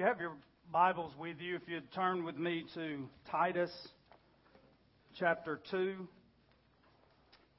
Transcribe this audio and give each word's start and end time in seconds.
you 0.00 0.06
have 0.06 0.18
your 0.18 0.32
Bibles 0.72 1.12
with 1.18 1.36
you, 1.40 1.56
if 1.56 1.60
you'd 1.66 1.92
turn 1.92 2.24
with 2.24 2.38
me 2.38 2.64
to 2.72 3.06
Titus 3.30 3.70
chapter 5.18 5.60
2. 5.70 6.08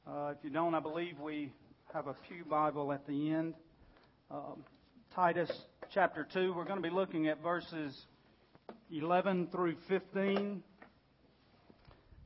Uh, 0.07 0.33
if 0.35 0.37
you 0.43 0.49
don't, 0.49 0.73
I 0.73 0.79
believe 0.79 1.19
we 1.19 1.53
have 1.93 2.07
a 2.07 2.15
Pew 2.27 2.43
Bible 2.43 2.91
at 2.93 3.05
the 3.05 3.31
end. 3.31 3.53
Um, 4.31 4.63
Titus 5.13 5.51
chapter 5.93 6.27
2, 6.33 6.55
we're 6.55 6.63
going 6.63 6.81
to 6.81 6.89
be 6.89 6.89
looking 6.89 7.27
at 7.27 7.43
verses 7.43 7.95
11 8.91 9.49
through 9.51 9.75
15 9.87 10.63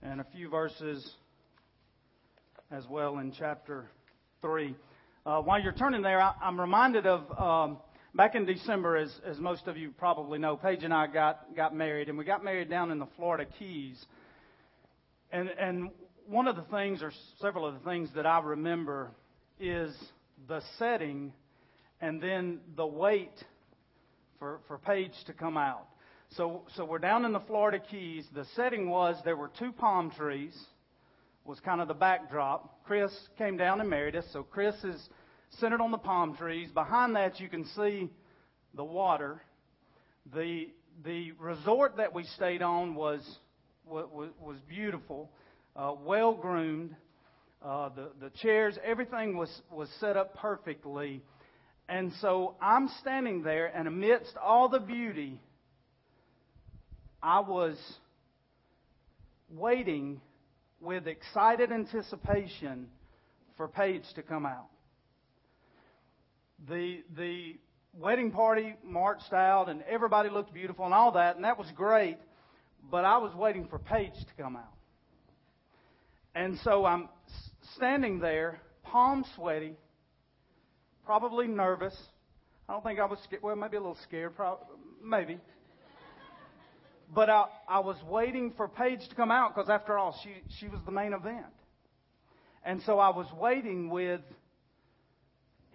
and 0.02 0.22
a 0.22 0.26
few 0.34 0.50
verses 0.50 1.16
as 2.72 2.88
well 2.90 3.18
in 3.18 3.34
chapter 3.38 3.90
3. 4.42 4.76
Uh, 5.26 5.42
while 5.42 5.62
you're 5.62 5.74
turning 5.74 6.04
there, 6.04 6.22
I, 6.22 6.32
am 6.42 6.58
reminded 6.58 7.06
of 7.06 7.38
um, 7.38 7.80
back 8.16 8.34
in 8.34 8.46
December, 8.46 8.96
as, 8.96 9.14
as 9.26 9.38
most 9.40 9.68
of 9.68 9.78
you 9.78 9.92
probably 9.92 10.40
know, 10.40 10.56
Paige 10.56 10.84
and 10.84 10.94
I 10.94 11.08
got, 11.08 11.54
got 11.56 11.76
married, 11.76 12.08
and 12.08 12.18
we 12.18 12.24
got 12.24 12.44
married 12.44 12.70
down 12.70 12.92
in 12.92 13.00
the 13.00 13.08
Florida 13.18 13.46
Keys. 13.60 14.04
And, 15.32 15.50
and 15.50 15.90
one 16.28 16.48
of 16.48 16.56
the 16.56 16.64
things, 16.64 17.04
or 17.04 17.12
several 17.42 17.68
of 17.68 17.74
the 17.74 17.90
things 17.90 18.10
that 18.16 18.26
I 18.26 18.40
remember, 18.40 19.12
is 19.60 19.94
the 20.48 20.62
setting 20.80 21.34
and 22.00 22.22
then 22.22 22.60
the 22.78 22.86
wait 22.86 23.34
for, 24.40 24.60
for 24.68 24.78
Paige 24.78 25.14
to 25.28 25.34
come 25.34 25.58
out. 25.58 25.86
So, 26.36 26.64
so 26.76 26.86
we're 26.86 27.00
down 27.00 27.26
in 27.26 27.34
the 27.34 27.40
Florida 27.42 27.80
Keys. 27.80 28.26
The 28.34 28.46
setting 28.56 28.90
was 28.90 29.18
there 29.24 29.36
were 29.36 29.52
two 29.60 29.72
palm 29.72 30.12
trees, 30.12 30.56
was 31.44 31.60
kind 31.60 31.82
of 31.82 31.88
the 31.88 31.94
backdrop. 31.94 32.84
Chris 32.86 33.12
came 33.38 33.58
down 33.58 33.82
and 33.82 33.90
married 33.90 34.16
us. 34.16 34.26
So 34.32 34.44
Chris 34.44 34.76
is 34.84 35.10
centered 35.60 35.82
on 35.82 35.92
the 35.92 35.98
palm 35.98 36.36
trees. 36.36 36.70
Behind 36.72 37.16
that, 37.16 37.40
you 37.40 37.50
can 37.50 37.66
see 37.76 38.10
the 38.74 38.84
water. 38.84 39.42
The, 40.34 40.70
the 41.04 41.32
resort 41.34 41.98
that 41.98 42.14
we 42.14 42.24
stayed 42.24 42.62
on 42.62 42.96
was, 42.96 43.22
was, 43.86 44.30
was 44.40 44.58
beautiful, 44.68 45.30
uh, 45.76 45.94
well 46.04 46.34
groomed. 46.34 46.96
Uh, 47.64 47.90
the, 47.90 48.10
the 48.22 48.30
chairs, 48.42 48.78
everything 48.84 49.38
was, 49.38 49.50
was 49.72 49.90
set 50.00 50.18
up 50.18 50.36
perfectly. 50.36 51.22
And 51.88 52.12
so 52.22 52.56
I'm 52.62 52.90
standing 53.02 53.44
there, 53.44 53.68
and 53.68 53.88
amidst 53.88 54.36
all 54.38 54.70
the 54.70 54.80
beauty, 54.80 55.40
I 57.22 57.40
was 57.40 57.78
waiting 59.50 60.22
with 60.80 61.08
excited 61.08 61.72
anticipation 61.72 62.88
for 63.58 63.68
Paige 63.68 64.04
to 64.16 64.22
come 64.22 64.46
out. 64.46 64.68
The, 66.68 67.04
the 67.16 67.58
wedding 67.94 68.32
party 68.32 68.76
marched 68.84 69.34
out, 69.34 69.70
and 69.70 69.84
everybody 69.84 70.30
looked 70.30 70.54
beautiful 70.54 70.86
and 70.86 70.94
all 70.94 71.12
that, 71.12 71.36
and 71.36 71.46
that 71.46 71.58
was 71.58 71.68
great, 71.76 72.18
but 72.90 73.06
I 73.06 73.18
was 73.18 73.34
waiting 73.36 73.68
for 73.68 73.78
Paige 73.78 74.14
to 74.14 74.42
come 74.44 74.56
out. 74.56 74.74
And 76.34 76.58
so 76.64 76.86
I'm 76.86 77.08
standing 77.76 78.20
there, 78.20 78.60
palm 78.84 79.26
sweaty, 79.36 79.76
probably 81.06 81.48
nervous. 81.48 81.96
I 82.68 82.74
don't 82.74 82.84
think 82.84 83.00
I 83.00 83.06
was 83.06 83.20
scared. 83.24 83.44
Well, 83.44 83.56
maybe 83.56 83.78
a 83.78 83.80
little 83.80 83.98
scared, 84.04 84.36
probably, 84.36 84.66
maybe. 85.04 85.40
But 87.14 87.30
I, 87.30 87.46
I 87.70 87.80
was 87.80 87.98
waiting 88.10 88.54
for 88.58 88.68
Paige 88.68 89.08
to 89.08 89.16
come 89.16 89.30
out 89.30 89.54
because, 89.54 89.70
after 89.70 89.98
all, 89.98 90.20
she, 90.24 90.32
she 90.60 90.68
was 90.68 90.80
the 90.86 90.92
main 90.92 91.14
event. 91.14 91.46
And 92.64 92.82
so 92.82 92.98
I 92.98 93.10
was 93.10 93.28
waiting 93.40 93.90
with 93.90 94.22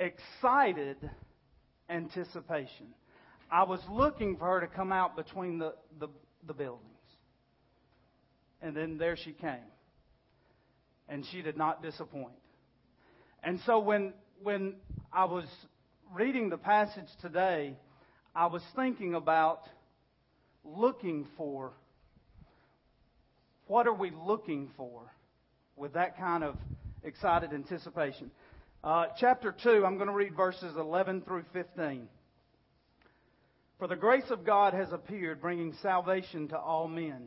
excited 0.01 0.97
anticipation. 1.89 2.87
I 3.53 3.65
was 3.65 3.81
looking 3.91 4.37
for 4.37 4.47
her 4.47 4.61
to 4.61 4.67
come 4.67 4.93
out 4.93 5.17
between 5.17 5.59
the, 5.59 5.75
the, 5.99 6.09
the 6.47 6.55
buildings. 6.55 6.87
And 8.63 8.77
then 8.77 8.99
there 8.99 9.17
she 9.17 9.33
came. 9.33 9.59
And 11.09 11.25
she 11.31 11.43
did 11.43 11.57
not 11.57 11.83
disappoint. 11.83 12.35
And 13.43 13.61
so 13.67 13.81
when, 13.81 14.13
when 14.43 14.75
I 15.13 15.25
was 15.25 15.45
reading 16.15 16.49
the 16.51 16.57
passage 16.57 17.09
today, 17.21 17.77
I 18.35 18.47
was 18.47 18.63
thinking 18.77 19.15
about 19.15 19.63
looking 20.65 21.27
for 21.37 21.73
what 23.67 23.87
are 23.87 23.95
we 23.95 24.13
looking 24.27 24.71
for 24.77 25.03
with 25.77 25.95
that 25.95 26.17
kind 26.19 26.45
of 26.45 26.57
excited 27.03 27.53
anticipation. 27.53 28.31
Uh, 28.83 29.09
chapter 29.19 29.55
2, 29.63 29.85
I'm 29.85 29.97
going 29.97 30.09
to 30.09 30.15
read 30.15 30.35
verses 30.35 30.75
11 30.75 31.21
through 31.23 31.45
15. 31.53 32.09
For 33.79 33.87
the 33.87 33.97
grace 33.97 34.31
of 34.31 34.47
God 34.47 34.73
has 34.73 34.91
appeared, 34.91 35.43
bringing 35.43 35.75
salvation 35.83 36.49
to 36.49 36.59
all 36.59 36.89
men, 36.89 37.27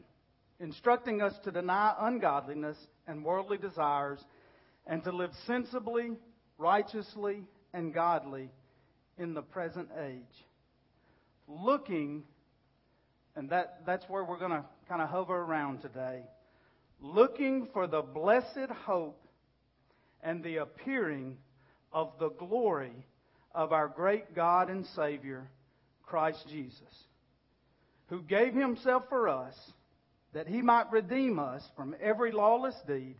instructing 0.60 1.22
us 1.22 1.34
to 1.44 1.52
deny 1.52 1.94
ungodliness 2.00 2.78
and 3.06 3.24
worldly 3.24 3.60
desires, 3.60 4.20
and 4.88 5.04
to 5.04 5.12
live 5.12 5.30
sensibly, 5.46 6.14
righteously, 6.58 7.44
and 7.72 7.94
godly 7.94 8.50
in 9.20 9.36
the 9.36 9.44
present 9.44 9.90
age. 10.08 10.46
Looking, 11.48 12.24
and 13.36 13.48
that, 13.52 13.84
that's 13.86 14.10
where 14.10 14.24
we're 14.24 14.40
going 14.40 14.52
to 14.52 14.66
kind 14.90 15.04
of 15.04 15.10
hover 15.10 15.36
around 15.36 15.84
today, 15.84 16.24
looking 17.00 17.68
for 17.74 17.86
the 17.86 18.02
blessed 18.02 18.72
hope 18.86 19.23
and 20.24 20.44
the 20.44 20.58
appearing 20.58 21.38
of 21.92 22.14
the 22.20 22.30
glory 22.30 23.06
of 23.54 23.72
our 23.72 23.88
great 23.88 24.34
God 24.34 24.70
and 24.70 24.86
Savior, 24.96 25.50
Christ 26.04 26.44
Jesus, 26.50 27.06
who 28.08 28.22
gave 28.22 28.54
himself 28.54 29.04
for 29.10 29.30
us 29.30 29.56
that 30.34 30.48
he 30.48 30.62
might 30.62 30.92
redeem 30.92 31.40
us 31.40 31.64
from 31.76 31.96
every 32.02 32.32
lawless 32.32 32.76
deed 32.88 33.16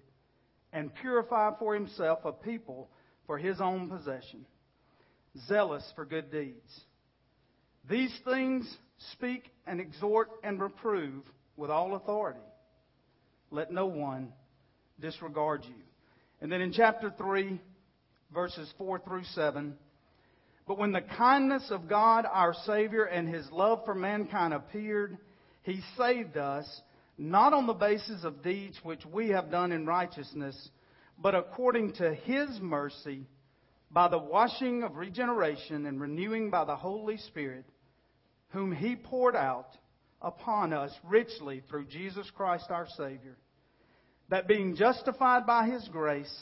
and 0.72 0.94
purify 0.96 1.52
for 1.60 1.74
himself 1.74 2.20
a 2.26 2.32
people 2.32 2.90
for 3.28 3.38
his 3.38 3.62
own 3.62 3.90
possession, 3.90 4.46
zealous 5.48 5.84
for 5.96 6.06
good 6.06 6.32
deeds. 6.32 6.82
These 7.90 8.18
things 8.26 8.78
speak 9.12 9.52
and 9.68 9.80
exhort 9.80 10.30
and 10.44 10.60
reprove 10.60 11.24
with 11.56 11.70
all 11.70 11.96
authority. 11.96 12.40
Let 13.52 13.72
no 13.72 13.86
one 13.86 14.34
disregard 15.00 15.64
you. 15.66 15.76
And 16.44 16.52
then 16.52 16.60
in 16.60 16.74
chapter 16.74 17.10
3, 17.18 17.58
verses 18.34 18.70
4 18.78 19.00
through 19.00 19.24
7, 19.24 19.76
but 20.68 20.78
when 20.78 20.92
the 20.92 21.00
kindness 21.00 21.72
of 21.72 21.88
God 21.88 22.26
our 22.30 22.54
Savior 22.66 23.06
and 23.06 23.34
His 23.34 23.50
love 23.50 23.86
for 23.86 23.96
mankind 23.96 24.54
appeared, 24.54 25.18
He 25.62 25.80
saved 25.98 26.36
us, 26.36 26.82
not 27.18 27.54
on 27.54 27.66
the 27.66 27.74
basis 27.74 28.26
of 28.26 28.44
deeds 28.44 28.78
which 28.84 29.06
we 29.06 29.30
have 29.30 29.52
done 29.52 29.72
in 29.72 29.86
righteousness, 29.86 30.70
but 31.18 31.34
according 31.34 31.94
to 31.94 32.14
His 32.14 32.50
mercy, 32.60 33.26
by 33.90 34.10
the 34.10 34.20
washing 34.20 34.84
of 34.84 34.98
regeneration 34.98 35.86
and 35.86 36.02
renewing 36.02 36.50
by 36.50 36.66
the 36.66 36.76
Holy 36.76 37.16
Spirit, 37.20 37.64
whom 38.50 38.74
He 38.74 38.98
poured 38.98 39.38
out 39.38 39.70
upon 40.22 40.74
us 40.74 40.92
richly 41.06 41.64
through 41.70 41.86
Jesus 41.86 42.30
Christ 42.36 42.66
our 42.70 42.88
Savior 42.98 43.38
that 44.34 44.48
being 44.48 44.76
justified 44.76 45.46
by 45.46 45.68
his 45.68 45.88
grace, 45.90 46.36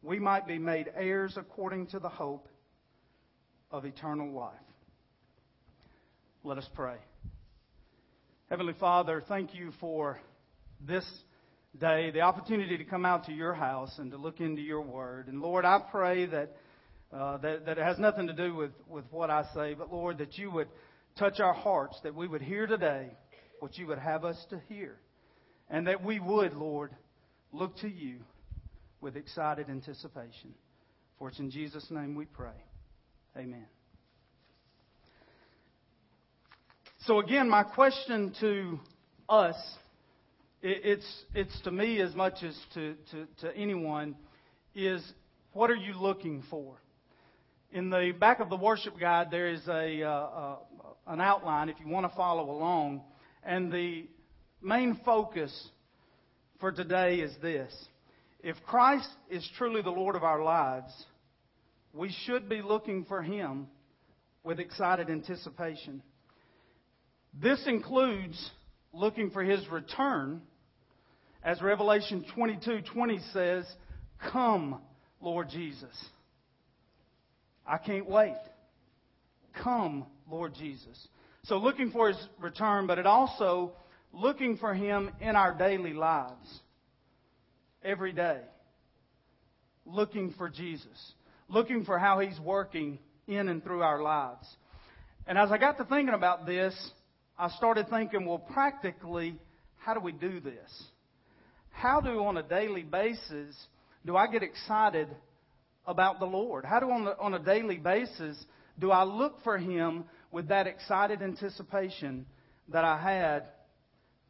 we 0.00 0.18
might 0.18 0.46
be 0.46 0.56
made 0.56 0.90
heirs 0.96 1.34
according 1.36 1.86
to 1.86 1.98
the 1.98 2.08
hope 2.08 2.48
of 3.70 3.84
eternal 3.84 4.32
life. 4.32 4.54
Let 6.42 6.56
us 6.56 6.66
pray. 6.72 6.96
Heavenly 8.48 8.72
Father, 8.80 9.22
thank 9.28 9.54
you 9.54 9.72
for 9.78 10.18
this 10.80 11.04
day, 11.78 12.12
the 12.12 12.22
opportunity 12.22 12.78
to 12.78 12.84
come 12.84 13.04
out 13.04 13.26
to 13.26 13.32
your 13.34 13.52
house 13.52 13.94
and 13.98 14.10
to 14.12 14.16
look 14.16 14.40
into 14.40 14.62
your 14.62 14.80
word. 14.80 15.28
And 15.28 15.42
Lord, 15.42 15.66
I 15.66 15.82
pray 15.90 16.24
that, 16.24 16.56
uh, 17.12 17.36
that, 17.36 17.66
that 17.66 17.76
it 17.76 17.84
has 17.84 17.98
nothing 17.98 18.28
to 18.28 18.32
do 18.32 18.54
with, 18.54 18.72
with 18.88 19.04
what 19.10 19.28
I 19.28 19.44
say, 19.54 19.74
but 19.74 19.92
Lord, 19.92 20.16
that 20.16 20.38
you 20.38 20.50
would 20.50 20.68
touch 21.18 21.40
our 21.40 21.52
hearts, 21.52 22.00
that 22.04 22.14
we 22.14 22.26
would 22.26 22.40
hear 22.40 22.66
today 22.66 23.10
what 23.60 23.76
you 23.76 23.86
would 23.86 23.98
have 23.98 24.24
us 24.24 24.42
to 24.48 24.58
hear. 24.70 24.96
And 25.68 25.86
that 25.86 26.04
we 26.04 26.20
would, 26.20 26.54
Lord, 26.54 26.92
look 27.52 27.76
to 27.78 27.88
you 27.88 28.18
with 29.00 29.16
excited 29.16 29.68
anticipation. 29.68 30.54
For 31.18 31.28
it's 31.28 31.38
in 31.38 31.50
Jesus' 31.50 31.86
name 31.90 32.14
we 32.14 32.26
pray. 32.26 32.50
Amen. 33.36 33.66
So, 37.06 37.20
again, 37.20 37.48
my 37.48 37.62
question 37.62 38.34
to 38.40 38.80
us, 39.28 39.56
it's, 40.62 41.24
it's 41.34 41.60
to 41.62 41.70
me 41.70 42.00
as 42.00 42.14
much 42.14 42.42
as 42.42 42.56
to, 42.74 42.94
to, 43.12 43.26
to 43.42 43.56
anyone, 43.56 44.16
is 44.74 45.02
what 45.52 45.70
are 45.70 45.76
you 45.76 45.94
looking 45.94 46.42
for? 46.50 46.74
In 47.72 47.90
the 47.90 48.12
back 48.18 48.40
of 48.40 48.50
the 48.50 48.56
worship 48.56 48.98
guide, 48.98 49.28
there 49.30 49.48
is 49.48 49.66
a, 49.68 50.02
uh, 50.02 50.08
uh, 50.08 50.56
an 51.06 51.20
outline 51.20 51.68
if 51.68 51.76
you 51.78 51.88
want 51.88 52.10
to 52.10 52.16
follow 52.16 52.50
along. 52.50 53.02
And 53.44 53.72
the 53.72 54.06
main 54.66 55.00
focus 55.04 55.68
for 56.58 56.72
today 56.72 57.16
is 57.20 57.32
this. 57.40 57.72
If 58.40 58.56
Christ 58.66 59.08
is 59.30 59.48
truly 59.56 59.80
the 59.80 59.90
Lord 59.90 60.16
of 60.16 60.24
our 60.24 60.42
lives, 60.42 60.92
we 61.92 62.14
should 62.24 62.48
be 62.48 62.62
looking 62.62 63.04
for 63.04 63.22
Him 63.22 63.68
with 64.42 64.58
excited 64.58 65.08
anticipation. 65.08 66.02
This 67.40 67.64
includes 67.66 68.50
looking 68.92 69.30
for 69.30 69.42
his 69.42 69.66
return, 69.68 70.40
as 71.42 71.60
Revelation 71.62 72.24
22:20 72.34 73.18
says, 73.32 73.76
"Come, 74.18 74.82
Lord 75.20 75.48
Jesus." 75.48 76.10
I 77.66 77.78
can't 77.78 78.08
wait. 78.08 78.38
Come, 79.52 80.06
Lord 80.28 80.54
Jesus. 80.54 81.08
So 81.42 81.58
looking 81.58 81.90
for 81.90 82.08
his 82.08 82.28
return, 82.38 82.86
but 82.86 82.98
it 82.98 83.06
also 83.06 83.76
looking 84.16 84.56
for 84.56 84.74
him 84.74 85.10
in 85.20 85.36
our 85.36 85.54
daily 85.54 85.92
lives. 85.92 86.60
Every 87.84 88.12
day. 88.12 88.40
Looking 89.84 90.34
for 90.36 90.48
Jesus. 90.48 91.12
Looking 91.48 91.84
for 91.84 91.98
how 91.98 92.18
he's 92.18 92.38
working 92.40 92.98
in 93.28 93.48
and 93.48 93.62
through 93.62 93.82
our 93.82 94.02
lives. 94.02 94.46
And 95.26 95.38
as 95.38 95.52
I 95.52 95.58
got 95.58 95.76
to 95.78 95.84
thinking 95.84 96.14
about 96.14 96.46
this, 96.46 96.74
I 97.38 97.50
started 97.50 97.88
thinking, 97.88 98.24
well, 98.24 98.38
practically, 98.38 99.36
how 99.78 99.94
do 99.94 100.00
we 100.00 100.12
do 100.12 100.40
this? 100.40 100.84
How 101.70 102.00
do, 102.00 102.24
on 102.24 102.38
a 102.38 102.42
daily 102.42 102.82
basis, 102.82 103.54
do 104.04 104.16
I 104.16 104.26
get 104.28 104.42
excited 104.42 105.08
about 105.86 106.18
the 106.18 106.26
Lord? 106.26 106.64
How 106.64 106.80
do, 106.80 106.90
on, 106.90 107.04
the, 107.04 107.18
on 107.18 107.34
a 107.34 107.38
daily 107.38 107.76
basis, 107.76 108.42
do 108.78 108.90
I 108.90 109.04
look 109.04 109.42
for 109.44 109.58
Him 109.58 110.04
with 110.32 110.48
that 110.48 110.66
excited 110.66 111.22
anticipation 111.22 112.26
that 112.68 112.84
I 112.84 113.00
had 113.00 113.44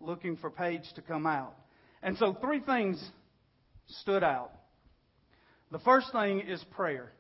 looking 0.01 0.37
for 0.37 0.51
Paige 0.51 0.85
to 0.95 1.03
come 1.03 1.27
out? 1.27 1.55
And 2.03 2.17
so, 2.19 2.37
three 2.41 2.61
things 2.61 3.03
stood 4.01 4.23
out. 4.23 4.53
The 5.73 5.79
first 5.81 6.13
thing 6.13 6.41
is 6.41 6.63
prayer. 6.73 7.13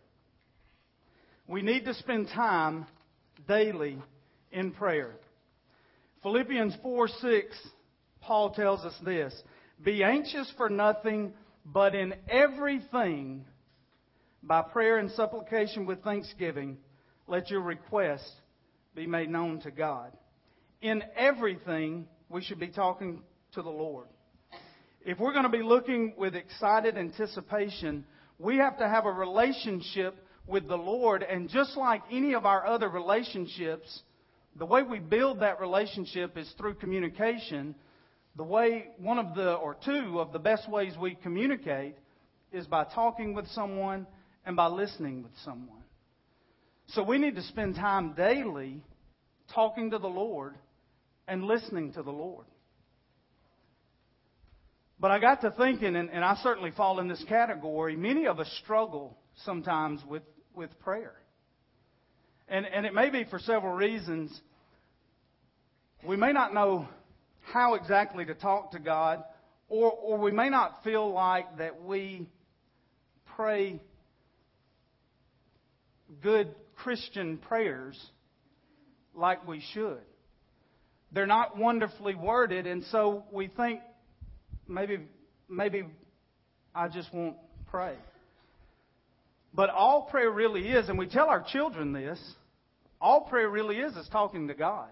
We 1.49 1.63
need 1.63 1.85
to 1.85 1.95
spend 1.95 2.29
time 2.29 2.87
daily 3.47 3.99
in 4.53 4.73
prayer. 4.73 5.17
Philippians 6.23 6.75
4 6.83 7.09
6, 7.09 7.57
Paul 8.21 8.51
tells 8.51 8.85
us 8.85 8.95
this 9.05 9.35
Be 9.85 10.03
anxious 10.03 10.53
for 10.57 10.69
nothing, 10.69 11.33
but 11.65 11.95
in 11.95 12.15
everything, 12.29 13.45
by 14.43 14.63
prayer 14.63 14.99
and 14.99 15.11
supplication 15.13 15.87
with 15.87 16.03
thanksgiving, 16.03 16.79
let 17.27 17.51
your 17.51 17.61
requests 17.61 18.31
be 18.95 19.07
made 19.07 19.29
known 19.29 19.61
to 19.61 19.71
God. 19.71 20.13
In 20.81 21.03
everything, 21.17 22.07
we 22.29 22.43
should 22.43 22.59
be 22.59 22.69
talking 22.69 23.23
to 23.53 23.63
the 23.63 23.71
Lord. 23.71 24.07
If 25.05 25.19
we're 25.19 25.33
going 25.33 25.45
to 25.45 25.49
be 25.49 25.63
looking 25.63 26.15
with 26.17 26.35
excited 26.35 26.97
anticipation, 26.97 28.05
we 28.39 28.57
have 28.57 28.79
to 28.79 28.89
have 28.89 29.07
a 29.07 29.13
relationship 29.13 30.17
with 30.47 30.67
the 30.67 30.77
Lord. 30.77 31.23
And 31.23 31.49
just 31.49 31.77
like 31.77 32.03
any 32.11 32.35
of 32.35 32.45
our 32.45 32.67
other 32.67 32.89
relationships, 32.89 34.03
the 34.59 34.67
way 34.67 34.83
we 34.83 34.99
build 34.99 35.41
that 35.41 35.61
relationship 35.61 36.37
is 36.37 36.53
through 36.59 36.75
communication. 36.75 37.75
The 38.37 38.45
way, 38.45 38.89
one 38.99 39.19
of 39.19 39.35
the, 39.35 39.55
or 39.55 39.77
two 39.85 40.19
of 40.21 40.33
the 40.33 40.39
best 40.39 40.69
ways 40.69 40.93
we 41.01 41.15
communicate 41.15 41.97
is 42.53 42.67
by 42.67 42.85
talking 42.85 43.33
with 43.35 43.47
someone 43.49 44.07
and 44.45 44.57
by 44.57 44.67
listening 44.67 45.23
with 45.23 45.33
someone. 45.45 45.83
So 46.89 47.03
we 47.03 47.19
need 47.19 47.37
to 47.37 47.43
spend 47.43 47.77
time 47.77 48.15
daily 48.15 48.83
talking 49.55 49.91
to 49.91 49.99
the 49.99 50.09
Lord 50.09 50.55
and 51.29 51.45
listening 51.45 51.93
to 51.95 52.03
the 52.03 52.11
Lord. 52.11 52.47
But 54.99 55.11
I 55.11 55.19
got 55.19 55.43
to 55.43 55.51
thinking, 55.51 55.95
and, 55.95 56.09
and 56.09 56.25
I 56.25 56.37
certainly 56.43 56.71
fall 56.71 57.01
in 57.01 57.09
this 57.09 57.23
category, 57.29 57.97
many 57.97 58.27
of 58.27 58.41
us 58.41 58.51
struggle 58.63 59.17
sometimes 59.45 60.01
with 60.09 60.23
with 60.57 60.77
prayer. 60.81 61.15
And, 62.49 62.67
and 62.67 62.87
it 62.87 62.95
may 62.95 63.11
be 63.11 63.25
for 63.25 63.39
several 63.39 63.75
reasons. 63.75 64.41
We 66.05 66.17
may 66.17 66.33
not 66.33 66.55
know 66.55 66.89
how 67.53 67.75
exactly 67.75 68.25
to 68.25 68.35
talk 68.35 68.73
to 68.73 68.79
God, 68.79 69.23
or, 69.69 69.91
or 69.91 70.19
we 70.19 70.33
may 70.33 70.49
not 70.49 70.83
feel 70.83 71.13
like 71.13 71.59
that 71.59 71.83
we 71.85 72.29
pray 73.37 73.81
good 76.23 76.55
Christian 76.77 77.39
prayers 77.39 78.01
like 79.15 79.47
we 79.47 79.63
should. 79.73 80.01
They're 81.17 81.27
not 81.27 81.57
wonderfully 81.57 82.15
worded, 82.15 82.67
and 82.67 82.85
so 82.93 83.25
we 83.33 83.49
think 83.49 83.81
maybe 84.69 84.99
maybe 85.49 85.85
I 86.75 86.89
just 86.89 87.11
won't 87.11 87.37
pray. 87.71 87.95
But 89.55 89.71
all 89.71 90.03
prayer 90.11 90.31
really 90.31 90.69
is, 90.69 90.91
and 90.91 90.99
we 90.99 91.07
tell 91.07 91.31
our 91.31 91.43
children 91.43 91.95
this, 91.95 92.21
all 93.01 93.23
prayer 93.23 93.49
really 93.49 93.79
is 93.79 93.97
is 93.97 94.07
talking 94.13 94.49
to 94.49 94.55
God. 94.55 94.91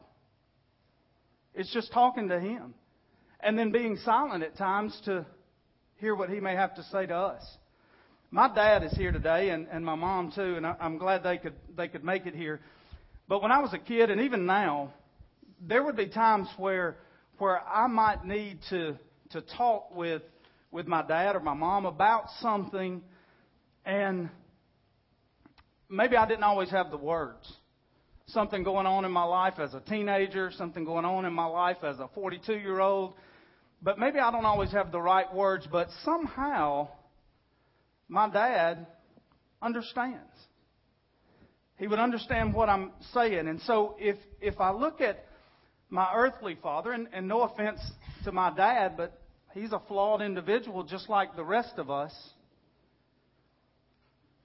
It's 1.55 1.71
just 1.75 1.93
talking 1.93 2.31
to 2.31 2.41
Him. 2.41 2.73
And 3.41 3.59
then 3.59 3.71
being 3.71 3.99
silent 3.99 4.43
at 4.43 4.57
times 4.57 4.99
to 5.05 5.27
hear 5.97 6.15
what 6.15 6.31
He 6.31 6.41
may 6.41 6.55
have 6.55 6.75
to 6.77 6.83
say 6.85 7.05
to 7.05 7.15
us. 7.15 7.43
My 8.31 8.49
dad 8.49 8.83
is 8.83 8.93
here 8.93 9.13
today, 9.13 9.51
and, 9.51 9.67
and 9.71 9.85
my 9.85 9.95
mom 9.95 10.33
too, 10.35 10.57
and 10.57 10.67
I, 10.67 10.75
I'm 10.81 10.97
glad 10.97 11.23
they 11.23 11.37
could, 11.37 11.53
they 11.77 11.89
could 11.89 12.03
make 12.03 12.25
it 12.25 12.35
here. 12.35 12.63
But 13.29 13.43
when 13.43 13.53
I 13.53 13.61
was 13.61 13.75
a 13.75 13.79
kid, 13.79 14.11
and 14.11 14.23
even 14.23 14.47
now, 14.47 14.95
there 15.67 15.83
would 15.83 15.97
be 15.97 16.09
times 16.09 16.49
where, 16.57 16.97
where 17.39 17.61
I 17.61 17.87
might 17.87 18.25
need 18.25 18.59
to, 18.71 18.99
to 19.31 19.41
talk 19.57 19.95
with, 19.95 20.23
with 20.71 20.87
my 20.87 21.03
dad 21.07 21.37
or 21.37 21.41
my 21.41 21.55
mom 21.55 21.87
about 21.87 22.25
something, 22.41 23.03
and 23.85 24.29
maybe 25.89 26.17
I 26.17 26.27
didn't 26.27 26.45
always 26.45 26.71
have 26.71 26.91
the 26.91 26.97
words. 26.97 27.51
Something 28.29 28.63
going 28.63 28.87
on 28.87 29.05
in 29.05 29.13
my 29.13 29.25
life 29.25 29.55
as 29.59 29.75
a 29.75 29.81
teenager, 29.81 30.51
something 30.57 30.85
going 30.85 31.05
on 31.05 31.25
in 31.25 31.33
my 31.33 31.45
life 31.45 31.79
as 31.83 31.99
a 31.99 32.09
42 32.15 32.55
year 32.55 32.81
old. 32.81 33.15
But 33.83 33.99
maybe 33.99 34.19
I 34.19 34.31
don't 34.31 34.47
always 34.47 34.73
have 34.73 34.93
the 34.93 35.01
right 35.01 35.33
words, 35.35 35.69
but 35.71 35.89
somehow 36.05 36.89
my 38.09 38.31
dad 38.31 38.87
understands. 39.61 40.21
He 41.77 41.87
would 41.87 41.99
understand 41.99 42.55
what 42.55 42.71
I'm 42.71 42.93
saying. 43.13 43.47
And 43.47 43.61
so 43.63 43.97
if, 43.99 44.17
if 44.41 44.59
I 44.59 44.71
look 44.71 45.03
at 45.03 45.27
my 45.95 46.11
earthly 46.13 46.57
father, 46.61 46.91
and, 46.91 47.07
and 47.13 47.29
no 47.29 47.43
offense 47.43 47.81
to 48.25 48.33
my 48.33 48.53
dad, 48.55 48.97
but 48.97 49.17
he's 49.55 49.73
a 49.73 49.81
flawed 49.87 50.21
individual 50.21 50.83
just 50.83 51.09
like 51.09 51.37
the 51.37 51.45
rest 51.45 51.75
of 51.79 51.89
us. 51.89 52.13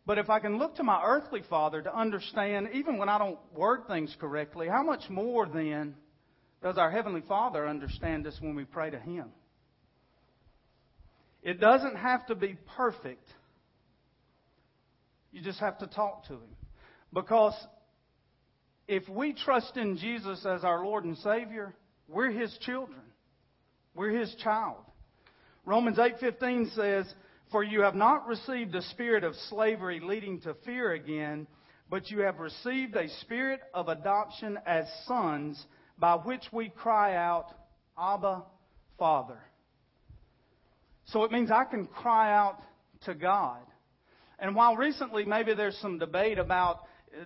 But 0.05 0.19
if 0.19 0.29
I 0.29 0.39
can 0.39 0.59
look 0.59 0.75
to 0.75 0.83
my 0.83 1.01
earthly 1.03 1.41
father 1.49 1.81
to 1.81 1.95
understand, 1.95 2.69
even 2.73 2.97
when 2.97 3.09
I 3.09 3.17
don't 3.17 3.39
word 3.55 3.87
things 3.87 4.15
correctly, 4.19 4.67
how 4.67 4.83
much 4.83 5.09
more 5.09 5.47
then 5.47 5.95
does 6.61 6.77
our 6.77 6.91
heavenly 6.91 7.21
father 7.27 7.67
understand 7.67 8.27
us 8.27 8.37
when 8.39 8.55
we 8.55 8.63
pray 8.63 8.91
to 8.91 8.99
him? 8.99 9.25
It 11.41 11.59
doesn't 11.59 11.95
have 11.95 12.27
to 12.27 12.35
be 12.35 12.57
perfect. 12.77 13.27
You 15.31 15.41
just 15.41 15.59
have 15.59 15.79
to 15.79 15.87
talk 15.87 16.27
to 16.27 16.33
him. 16.33 16.55
Because 17.11 17.55
if 18.89 19.07
we 19.07 19.33
trust 19.33 19.77
in 19.77 19.97
Jesus 19.97 20.43
as 20.47 20.63
our 20.63 20.83
Lord 20.83 21.05
and 21.05 21.15
Savior, 21.19 21.75
we're 22.07 22.31
his 22.31 22.57
children. 22.61 22.99
We're 23.93 24.09
his 24.09 24.33
child. 24.43 24.77
Romans 25.63 25.97
8:15 25.97 26.73
says, 26.73 27.13
for 27.51 27.63
you 27.63 27.81
have 27.81 27.93
not 27.93 28.27
received 28.27 28.73
a 28.73 28.81
spirit 28.81 29.23
of 29.23 29.35
slavery 29.49 29.99
leading 29.99 30.41
to 30.41 30.55
fear 30.65 30.93
again, 30.93 31.45
but 31.89 32.09
you 32.09 32.21
have 32.21 32.39
received 32.39 32.95
a 32.95 33.09
spirit 33.21 33.59
of 33.75 33.89
adoption 33.89 34.57
as 34.65 34.85
sons, 35.05 35.63
by 35.99 36.15
which 36.15 36.43
we 36.51 36.69
cry 36.69 37.15
out, 37.15 37.53
Abba, 37.97 38.43
Father. 38.97 39.39
So 41.05 41.23
it 41.23 41.31
means 41.31 41.51
I 41.51 41.65
can 41.65 41.85
cry 41.85 42.35
out 42.35 42.57
to 43.05 43.13
God. 43.13 43.61
And 44.39 44.55
while 44.55 44.75
recently 44.75 45.25
maybe 45.25 45.53
there's 45.53 45.77
some 45.77 45.99
debate 45.99 46.39
about 46.39 46.79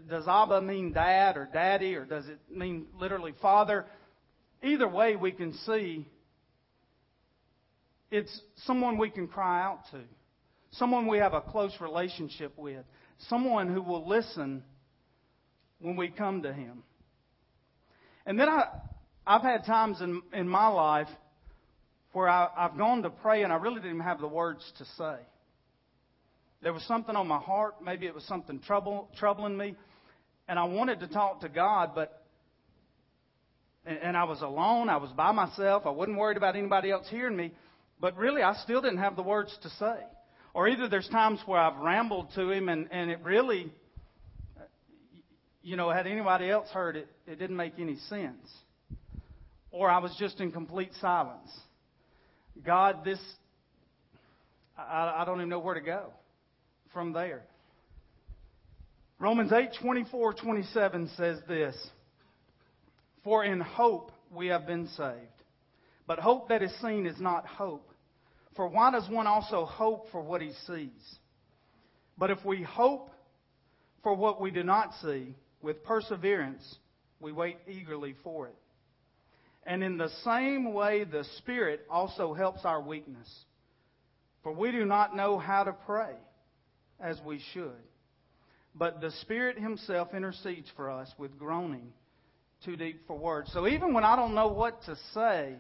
does 0.10 0.28
Abba 0.28 0.62
mean 0.62 0.94
dad 0.94 1.38
or 1.38 1.50
daddy 1.52 1.96
or 1.96 2.06
does 2.06 2.28
it 2.28 2.40
mean 2.50 2.88
literally 3.00 3.34
father, 3.42 3.86
either 4.62 4.88
way 4.88 5.16
we 5.16 5.32
can 5.32 5.54
see 5.66 6.08
it's 8.12 8.42
someone 8.66 8.98
we 9.00 9.10
can 9.10 9.28
cry 9.28 9.64
out 9.64 9.80
to, 9.92 10.00
someone 10.74 11.08
we 11.08 11.18
have 11.18 11.34
a 11.34 11.42
close 11.42 11.74
relationship 11.82 12.54
with, 12.58 12.86
someone 13.28 13.74
who 13.74 13.82
will 13.82 14.08
listen 14.08 14.64
when 15.80 15.96
we 15.96 16.10
come 16.10 16.44
to 16.44 16.54
Him. 16.54 16.84
And 18.26 18.40
then 18.40 18.48
I, 18.48 18.66
I've 19.26 19.42
had 19.42 19.66
times 19.66 20.00
in, 20.00 20.22
in 20.32 20.48
my 20.48 20.68
life 20.68 21.08
where 22.12 22.30
I, 22.30 22.50
I've 22.56 22.78
gone 22.78 23.02
to 23.02 23.10
pray 23.10 23.44
and 23.44 23.52
I 23.52 23.56
really 23.56 23.82
didn't 23.82 24.02
have 24.02 24.22
the 24.22 24.28
words 24.28 24.64
to 24.78 24.86
say. 24.98 25.16
There 26.64 26.72
was 26.72 26.84
something 26.84 27.14
on 27.18 27.28
my 27.28 27.40
heart, 27.40 27.76
maybe 27.84 28.06
it 28.06 28.16
was 28.16 28.24
something 28.24 28.58
trouble, 28.62 29.10
troubling 29.20 29.58
me, 29.58 29.76
and 30.48 30.58
I 30.58 30.64
wanted 30.64 31.02
to 31.02 31.08
talk 31.10 31.42
to 31.42 31.50
God, 31.50 31.92
but 31.94 32.22
and 33.86 34.16
I 34.16 34.24
was 34.24 34.42
alone, 34.42 34.88
I 34.88 34.96
was 34.96 35.12
by 35.12 35.34
myself, 35.34 35.84
I 35.86 35.90
wasn't 35.90 36.18
worried 36.18 36.38
about 36.38 36.56
anybody 36.56 36.90
else 36.90 37.06
hearing 37.10 37.36
me, 37.36 37.52
but 38.00 38.16
really, 38.16 38.42
I 38.42 38.54
still 38.64 38.82
didn't 38.82 39.00
have 39.00 39.18
the 39.18 39.24
words 39.24 39.54
to 39.62 39.70
say. 39.72 39.96
Or 40.54 40.70
either 40.70 40.88
there's 40.88 41.10
times 41.10 41.42
where 41.46 41.60
I've 41.60 41.78
rambled 41.80 42.30
to 42.36 42.50
him 42.50 42.70
and, 42.70 42.88
and 42.92 43.12
it 43.12 43.20
really, 43.24 43.70
you 45.64 45.76
know, 45.76 45.90
had 45.90 46.08
anybody 46.08 46.50
else 46.50 46.70
heard 46.70 46.96
it, 46.96 47.10
it 47.28 47.40
didn't 47.40 47.58
make 47.58 47.74
any 47.78 47.98
sense. 48.08 48.50
or 49.70 49.90
I 49.90 49.98
was 49.98 50.16
just 50.18 50.40
in 50.40 50.54
complete 50.54 50.92
silence. 51.02 51.52
God, 52.66 53.04
this, 53.04 53.20
I, 54.78 55.18
I 55.18 55.26
don't 55.26 55.40
even 55.40 55.50
know 55.50 55.60
where 55.60 55.76
to 55.76 55.82
go 55.82 56.14
from 56.94 57.12
there. 57.12 57.44
Romans 59.20 59.52
8, 59.52 59.70
24, 59.82 60.34
27 60.34 61.10
says 61.18 61.40
this 61.48 61.76
For 63.24 63.44
in 63.44 63.60
hope 63.60 64.12
we 64.32 64.48
have 64.48 64.68
been 64.68 64.88
saved. 64.96 65.20
But 66.06 66.20
hope 66.20 66.50
that 66.50 66.62
is 66.62 66.74
seen 66.82 67.06
is 67.06 67.20
not 67.20 67.46
hope. 67.48 67.90
For 68.56 68.68
why 68.68 68.92
does 68.92 69.10
one 69.10 69.26
also 69.26 69.66
hope 69.66 70.08
for 70.12 70.22
what 70.22 70.42
he 70.42 70.52
sees? 70.68 71.18
But 72.18 72.30
if 72.30 72.44
we 72.46 72.62
hope 72.62 73.10
for 74.04 74.14
what 74.14 74.42
we 74.42 74.52
do 74.52 74.64
not 74.64 74.92
see, 75.02 75.36
with 75.62 75.84
perseverance 75.84 76.76
we 77.20 77.32
wait 77.32 77.58
eagerly 77.68 78.16
for 78.24 78.48
it. 78.48 78.56
And 79.66 79.82
in 79.82 79.98
the 79.98 80.10
same 80.26 80.74
way, 80.74 81.06
the 81.06 81.24
Spirit 81.38 81.86
also 81.90 82.34
helps 82.34 82.66
our 82.66 82.82
weakness. 82.82 83.30
For 84.44 84.52
we 84.52 84.72
do 84.72 84.84
not 84.84 85.16
know 85.16 85.40
how 85.40 85.64
to 85.64 85.72
pray 85.72 86.16
as 87.00 87.20
we 87.26 87.40
should. 87.54 87.72
But 88.76 89.02
the 89.02 89.12
Spirit 89.22 89.60
Himself 89.60 90.14
intercedes 90.14 90.70
for 90.76 90.90
us 90.90 91.12
with 91.18 91.38
groaning 91.38 91.94
too 92.66 92.76
deep 92.76 93.06
for 93.08 93.18
words. 93.18 93.52
So 93.54 93.68
even 93.68 93.94
when 93.94 94.04
I 94.04 94.16
don't 94.16 94.34
know 94.34 94.48
what 94.48 94.82
to 94.84 94.96
say, 95.14 95.56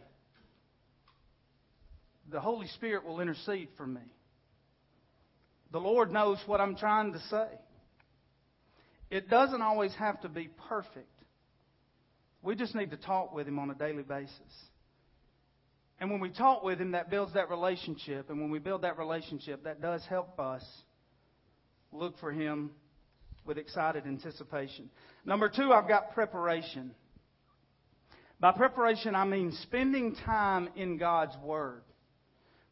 the 2.31 2.39
Holy 2.39 2.67
Spirit 2.67 3.05
will 3.05 3.19
intercede 3.19 3.69
for 3.77 3.85
me. 3.85 4.01
The 5.71 5.79
Lord 5.79 6.11
knows 6.11 6.37
what 6.45 6.61
I'm 6.61 6.75
trying 6.75 7.13
to 7.13 7.19
say. 7.29 7.47
It 9.09 9.29
doesn't 9.29 9.61
always 9.61 9.93
have 9.95 10.21
to 10.21 10.29
be 10.29 10.49
perfect. 10.69 11.07
We 12.41 12.55
just 12.55 12.73
need 12.73 12.91
to 12.91 12.97
talk 12.97 13.33
with 13.33 13.47
Him 13.47 13.59
on 13.59 13.69
a 13.69 13.75
daily 13.75 14.03
basis. 14.03 14.39
And 15.99 16.09
when 16.09 16.19
we 16.19 16.29
talk 16.29 16.63
with 16.63 16.79
Him, 16.79 16.91
that 16.91 17.09
builds 17.09 17.33
that 17.33 17.49
relationship. 17.49 18.29
And 18.29 18.41
when 18.41 18.49
we 18.49 18.59
build 18.59 18.81
that 18.83 18.97
relationship, 18.97 19.63
that 19.65 19.81
does 19.81 20.03
help 20.09 20.39
us 20.39 20.63
look 21.93 22.19
for 22.19 22.31
Him 22.31 22.71
with 23.45 23.57
excited 23.57 24.05
anticipation. 24.05 24.89
Number 25.25 25.49
two, 25.49 25.71
I've 25.73 25.87
got 25.87 26.13
preparation. 26.13 26.91
By 28.39 28.51
preparation, 28.51 29.15
I 29.15 29.25
mean 29.25 29.51
spending 29.63 30.15
time 30.25 30.69
in 30.75 30.97
God's 30.97 31.35
Word, 31.43 31.83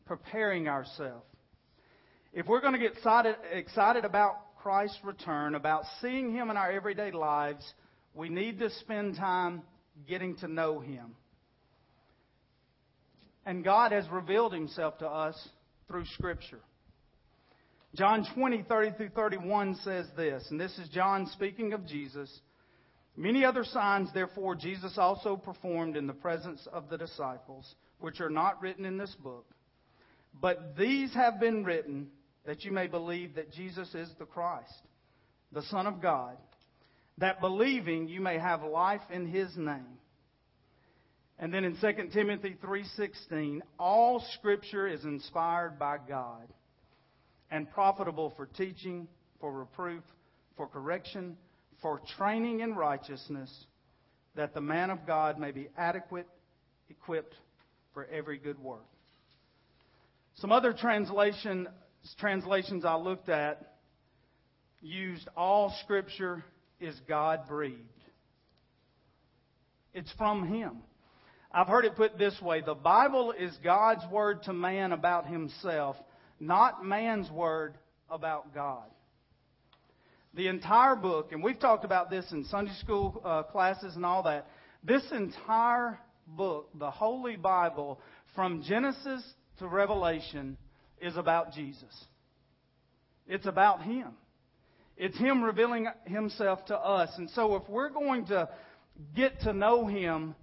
preparing 0.05 0.67
ourselves. 0.67 1.25
If 2.33 2.47
we're 2.47 2.61
going 2.61 2.73
to 2.73 2.79
get 2.79 2.93
excited, 2.93 3.35
excited 3.51 4.05
about 4.05 4.55
Christ's 4.61 4.99
return, 5.03 5.55
about 5.55 5.83
seeing 6.01 6.33
Him 6.33 6.49
in 6.49 6.57
our 6.57 6.71
everyday 6.71 7.11
lives, 7.11 7.65
we 8.13 8.29
need 8.29 8.59
to 8.59 8.69
spend 8.69 9.15
time 9.17 9.63
getting 10.07 10.35
to 10.37 10.47
know 10.47 10.79
Him. 10.79 11.15
And 13.45 13.63
God 13.63 13.91
has 13.91 14.05
revealed 14.09 14.53
Himself 14.53 14.97
to 14.99 15.07
us 15.07 15.35
through 15.87 16.05
Scripture. 16.13 16.59
John 17.95 18.25
20, 18.35 18.63
30 18.69 18.91
through 18.95 19.09
31 19.09 19.75
says 19.83 20.07
this, 20.15 20.47
and 20.49 20.59
this 20.59 20.77
is 20.77 20.87
John 20.89 21.27
speaking 21.27 21.73
of 21.73 21.85
Jesus. 21.85 22.31
Many 23.17 23.43
other 23.43 23.65
signs, 23.65 24.09
therefore, 24.13 24.55
Jesus 24.55 24.97
also 24.97 25.35
performed 25.35 25.97
in 25.97 26.07
the 26.07 26.13
presence 26.13 26.65
of 26.71 26.89
the 26.89 26.97
disciples, 26.97 27.75
which 27.99 28.21
are 28.21 28.29
not 28.29 28.61
written 28.61 28.85
in 28.85 28.97
this 28.97 29.13
book. 29.21 29.45
But 30.39 30.77
these 30.77 31.13
have 31.13 31.41
been 31.41 31.65
written 31.65 32.07
that 32.45 32.63
you 32.63 32.71
may 32.71 32.87
believe 32.87 33.35
that 33.35 33.51
Jesus 33.51 33.93
is 33.93 34.09
the 34.17 34.25
Christ, 34.25 34.73
the 35.51 35.63
Son 35.63 35.85
of 35.85 36.01
God, 36.01 36.37
that 37.17 37.41
believing 37.41 38.07
you 38.07 38.21
may 38.21 38.39
have 38.39 38.63
life 38.63 39.01
in 39.11 39.27
his 39.27 39.49
name. 39.57 39.99
And 41.37 41.53
then 41.53 41.65
in 41.65 41.75
2 41.75 42.13
Timothy 42.13 42.55
3:16, 42.63 43.61
all 43.77 44.23
scripture 44.35 44.87
is 44.87 45.03
inspired 45.03 45.77
by 45.77 45.97
God 45.97 46.47
and 47.51 47.69
profitable 47.69 48.33
for 48.35 48.45
teaching, 48.45 49.07
for 49.39 49.51
reproof, 49.51 50.03
for 50.57 50.67
correction, 50.67 51.37
for 51.81 52.01
training 52.17 52.61
in 52.61 52.75
righteousness, 52.75 53.65
that 54.35 54.53
the 54.53 54.61
man 54.61 54.89
of 54.89 55.05
God 55.05 55.37
may 55.37 55.51
be 55.51 55.67
adequate, 55.77 56.27
equipped 56.89 57.35
for 57.93 58.05
every 58.05 58.37
good 58.37 58.57
work. 58.59 58.85
Some 60.35 60.51
other 60.51 60.73
translation, 60.73 61.67
translations 62.17 62.85
I 62.85 62.95
looked 62.95 63.29
at 63.29 63.75
used 64.81 65.27
all 65.35 65.75
scripture 65.83 66.43
is 66.79 66.99
God 67.07 67.41
breathed. 67.47 67.77
It's 69.93 70.11
from 70.13 70.47
Him. 70.47 70.77
I've 71.51 71.67
heard 71.67 71.83
it 71.83 71.95
put 71.95 72.17
this 72.17 72.39
way 72.41 72.61
the 72.61 72.73
Bible 72.73 73.33
is 73.37 73.55
God's 73.63 74.03
word 74.09 74.43
to 74.43 74.53
man 74.53 74.93
about 74.93 75.27
Himself, 75.27 75.97
not 76.41 76.83
man's 76.83 77.29
word 77.29 77.77
about 78.09 78.53
God. 78.53 78.83
The 80.33 80.47
entire 80.47 80.95
book, 80.95 81.31
and 81.31 81.43
we've 81.43 81.59
talked 81.59 81.85
about 81.85 82.09
this 82.09 82.25
in 82.31 82.45
Sunday 82.45 82.73
school 82.79 83.21
uh, 83.23 83.43
classes 83.43 83.95
and 83.95 84.05
all 84.05 84.23
that, 84.23 84.47
this 84.83 85.03
entire 85.11 85.99
book, 86.25 86.69
the 86.73 86.89
Holy 86.89 87.35
Bible, 87.35 87.99
from 88.33 88.63
Genesis 88.63 89.23
to 89.59 89.67
Revelation, 89.67 90.57
is 90.99 91.15
about 91.15 91.53
Jesus. 91.53 92.05
It's 93.27 93.45
about 93.45 93.83
Him. 93.83 94.07
It's 94.97 95.17
Him 95.17 95.43
revealing 95.43 95.87
Himself 96.05 96.65
to 96.65 96.77
us. 96.77 97.09
And 97.17 97.29
so 97.31 97.55
if 97.55 97.69
we're 97.69 97.89
going 97.89 98.25
to 98.27 98.49
get 99.15 99.41
to 99.41 99.53
know 99.53 99.85
Him 99.85 100.33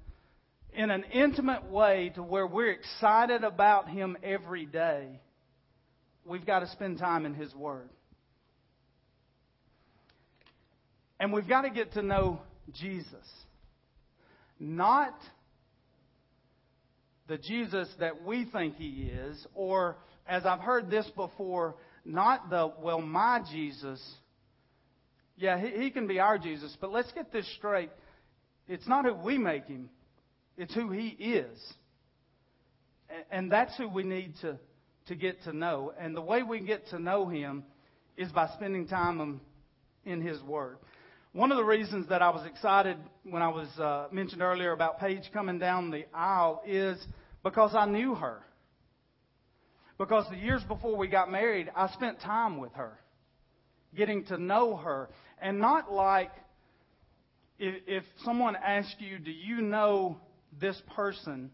in 0.72 0.90
an 0.90 1.04
intimate 1.12 1.64
way 1.64 2.12
to 2.14 2.22
where 2.22 2.46
we're 2.46 2.70
excited 2.70 3.42
about 3.42 3.88
Him 3.88 4.16
every 4.22 4.66
day, 4.66 5.20
we've 6.28 6.46
got 6.46 6.60
to 6.60 6.68
spend 6.68 6.98
time 6.98 7.26
in 7.26 7.34
His 7.34 7.54
Word. 7.54 7.88
And 11.18 11.32
we've 11.32 11.48
got 11.48 11.62
to 11.62 11.70
get 11.70 11.94
to 11.94 12.02
know 12.02 12.40
Jesus. 12.72 13.14
Not 14.60 15.14
the 17.26 17.38
Jesus 17.38 17.88
that 17.98 18.24
we 18.24 18.44
think 18.44 18.76
He 18.76 19.10
is, 19.12 19.46
or, 19.54 19.96
as 20.26 20.46
I've 20.46 20.60
heard 20.60 20.90
this 20.90 21.06
before, 21.16 21.74
not 22.04 22.50
the, 22.50 22.72
well, 22.80 23.00
my 23.00 23.42
Jesus. 23.50 24.02
Yeah, 25.36 25.58
he, 25.60 25.84
he 25.84 25.90
can 25.90 26.06
be 26.06 26.20
our 26.20 26.38
Jesus, 26.38 26.76
but 26.80 26.92
let's 26.92 27.10
get 27.12 27.32
this 27.32 27.46
straight. 27.56 27.90
It's 28.68 28.86
not 28.86 29.04
who 29.04 29.14
we 29.14 29.38
make 29.38 29.66
Him, 29.66 29.88
it's 30.56 30.74
who 30.74 30.90
He 30.90 31.08
is. 31.08 31.58
And 33.30 33.50
that's 33.50 33.74
who 33.78 33.88
we 33.88 34.02
need 34.02 34.34
to 34.42 34.58
to 35.08 35.14
get 35.14 35.42
to 35.44 35.52
know. 35.52 35.92
And 35.98 36.16
the 36.16 36.20
way 36.20 36.42
we 36.42 36.60
get 36.60 36.88
to 36.88 36.98
know 36.98 37.26
Him 37.28 37.64
is 38.16 38.30
by 38.32 38.48
spending 38.54 38.86
time 38.86 39.40
in 40.04 40.20
His 40.20 40.40
Word. 40.42 40.78
One 41.32 41.52
of 41.52 41.58
the 41.58 41.64
reasons 41.64 42.08
that 42.08 42.22
I 42.22 42.30
was 42.30 42.46
excited 42.46 42.96
when 43.22 43.42
I 43.42 43.48
was 43.48 43.68
uh, 43.78 44.08
mentioned 44.10 44.42
earlier 44.42 44.72
about 44.72 44.98
Paige 44.98 45.30
coming 45.32 45.58
down 45.58 45.90
the 45.90 46.04
aisle 46.14 46.62
is 46.66 46.98
because 47.42 47.74
I 47.74 47.86
knew 47.86 48.14
her. 48.14 48.40
Because 49.98 50.26
the 50.30 50.36
years 50.36 50.62
before 50.64 50.96
we 50.96 51.08
got 51.08 51.30
married, 51.30 51.70
I 51.74 51.88
spent 51.92 52.20
time 52.20 52.58
with 52.58 52.72
her, 52.74 52.98
getting 53.96 54.24
to 54.26 54.38
know 54.38 54.76
her. 54.76 55.10
And 55.40 55.58
not 55.58 55.92
like 55.92 56.30
if, 57.58 57.82
if 57.86 58.04
someone 58.24 58.56
asks 58.56 58.94
you, 58.98 59.18
Do 59.18 59.30
you 59.30 59.60
know 59.60 60.18
this 60.60 60.80
person? 60.94 61.50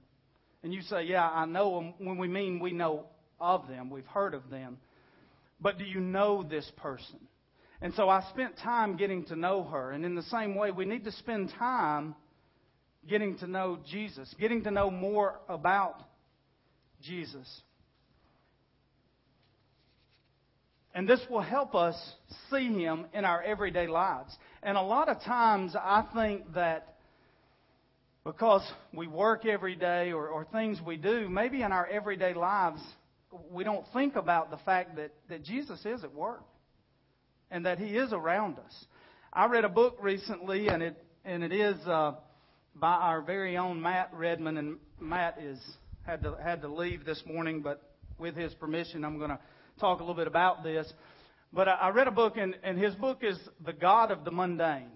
And 0.63 0.73
you 0.73 0.83
say, 0.83 1.05
Yeah, 1.05 1.29
I 1.29 1.47
know 1.47 1.75
them, 1.77 1.95
when 1.99 2.19
we 2.19 2.29
mean 2.29 2.61
we 2.61 2.73
know 2.73 3.07
of 3.41 3.69
them, 3.69 3.91
we've 3.91 4.07
heard 4.07 4.35
of 4.35 4.51
them. 4.51 4.79
But 5.61 5.79
do 5.79 5.85
you 5.85 6.01
know 6.01 6.43
this 6.43 6.71
person? 6.77 7.19
And 7.81 7.93
so 7.95 8.09
I 8.09 8.23
spent 8.31 8.57
time 8.59 8.97
getting 8.97 9.25
to 9.27 9.37
know 9.37 9.65
her. 9.65 9.93
And 9.93 10.05
in 10.05 10.15
the 10.15 10.23
same 10.23 10.55
way, 10.55 10.71
we 10.71 10.85
need 10.85 11.05
to 11.05 11.13
spend 11.13 11.53
time 11.59 12.15
getting 13.09 13.37
to 13.39 13.47
know 13.47 13.79
Jesus, 13.91 14.35
getting 14.39 14.65
to 14.65 14.71
know 14.71 14.91
more 14.91 15.41
about 15.49 16.03
Jesus. 17.03 17.49
And 20.95 21.09
this 21.09 21.21
will 21.29 21.41
help 21.41 21.75
us 21.75 21.97
see 22.51 22.73
Him 22.73 23.07
in 23.13 23.25
our 23.25 23.43
everyday 23.43 23.87
lives. 23.87 24.35
And 24.63 24.77
a 24.77 24.83
lot 24.83 25.09
of 25.09 25.21
times 25.23 25.75
I 25.77 26.05
think 26.15 26.55
that 26.55 26.95
because 28.25 28.63
we 28.95 29.07
work 29.07 29.45
every 29.45 29.77
day 29.77 30.13
or, 30.13 30.29
or 30.29 30.47
things 30.47 30.79
we 30.85 30.97
do, 30.97 31.29
maybe 31.29 31.63
in 31.63 31.73
our 31.73 31.87
everyday 31.87 32.33
lives, 32.33 32.81
we 33.51 33.65
don't 33.65 33.87
think 33.93 34.17
about 34.17 34.51
the 34.51 34.59
fact 34.59 34.97
that, 34.97 35.13
that 35.29 35.45
Jesus 35.45 35.85
is 35.85 36.05
at 36.05 36.15
work 36.15 36.45
and 37.51 37.67
that 37.67 37.79
He 37.79 37.97
is 37.97 38.13
around 38.13 38.59
us. 38.59 38.85
I 39.33 39.47
read 39.47 39.65
a 39.65 39.69
book 39.69 39.99
recently, 40.01 40.69
and 40.69 40.83
it 40.83 40.97
and 41.25 41.43
it 41.43 41.53
is 41.53 41.77
uh, 41.87 42.13
by 42.75 42.93
our 42.93 43.23
very 43.23 43.57
own 43.57 43.81
Matt 43.81 44.11
Redmond, 44.13 44.59
and 44.59 44.77
Matt 45.01 45.39
is 45.41 45.59
had 46.07 46.23
to 46.23 46.37
had 46.43 46.63
to 46.63 46.69
leave 46.69 47.05
this 47.05 47.23
morning, 47.27 47.61
but 47.61 47.83
with 48.19 48.37
his 48.37 48.55
permission, 48.55 49.05
I'm 49.05 49.19
going 49.19 49.31
to 49.31 49.39
talk 49.81 49.99
a 49.99 50.03
little 50.03 50.15
bit 50.15 50.27
about 50.27 50.63
this. 50.63 50.93
But 51.53 51.69
I, 51.69 51.73
I 51.73 51.89
read 51.91 52.09
a 52.09 52.13
book, 52.13 52.37
and, 52.37 52.57
and 52.63 52.79
his 52.79 52.95
book 52.95 53.19
is 53.23 53.39
The 53.65 53.73
God 53.73 54.11
of 54.11 54.25
the 54.25 54.31
Mundane. 54.31 54.91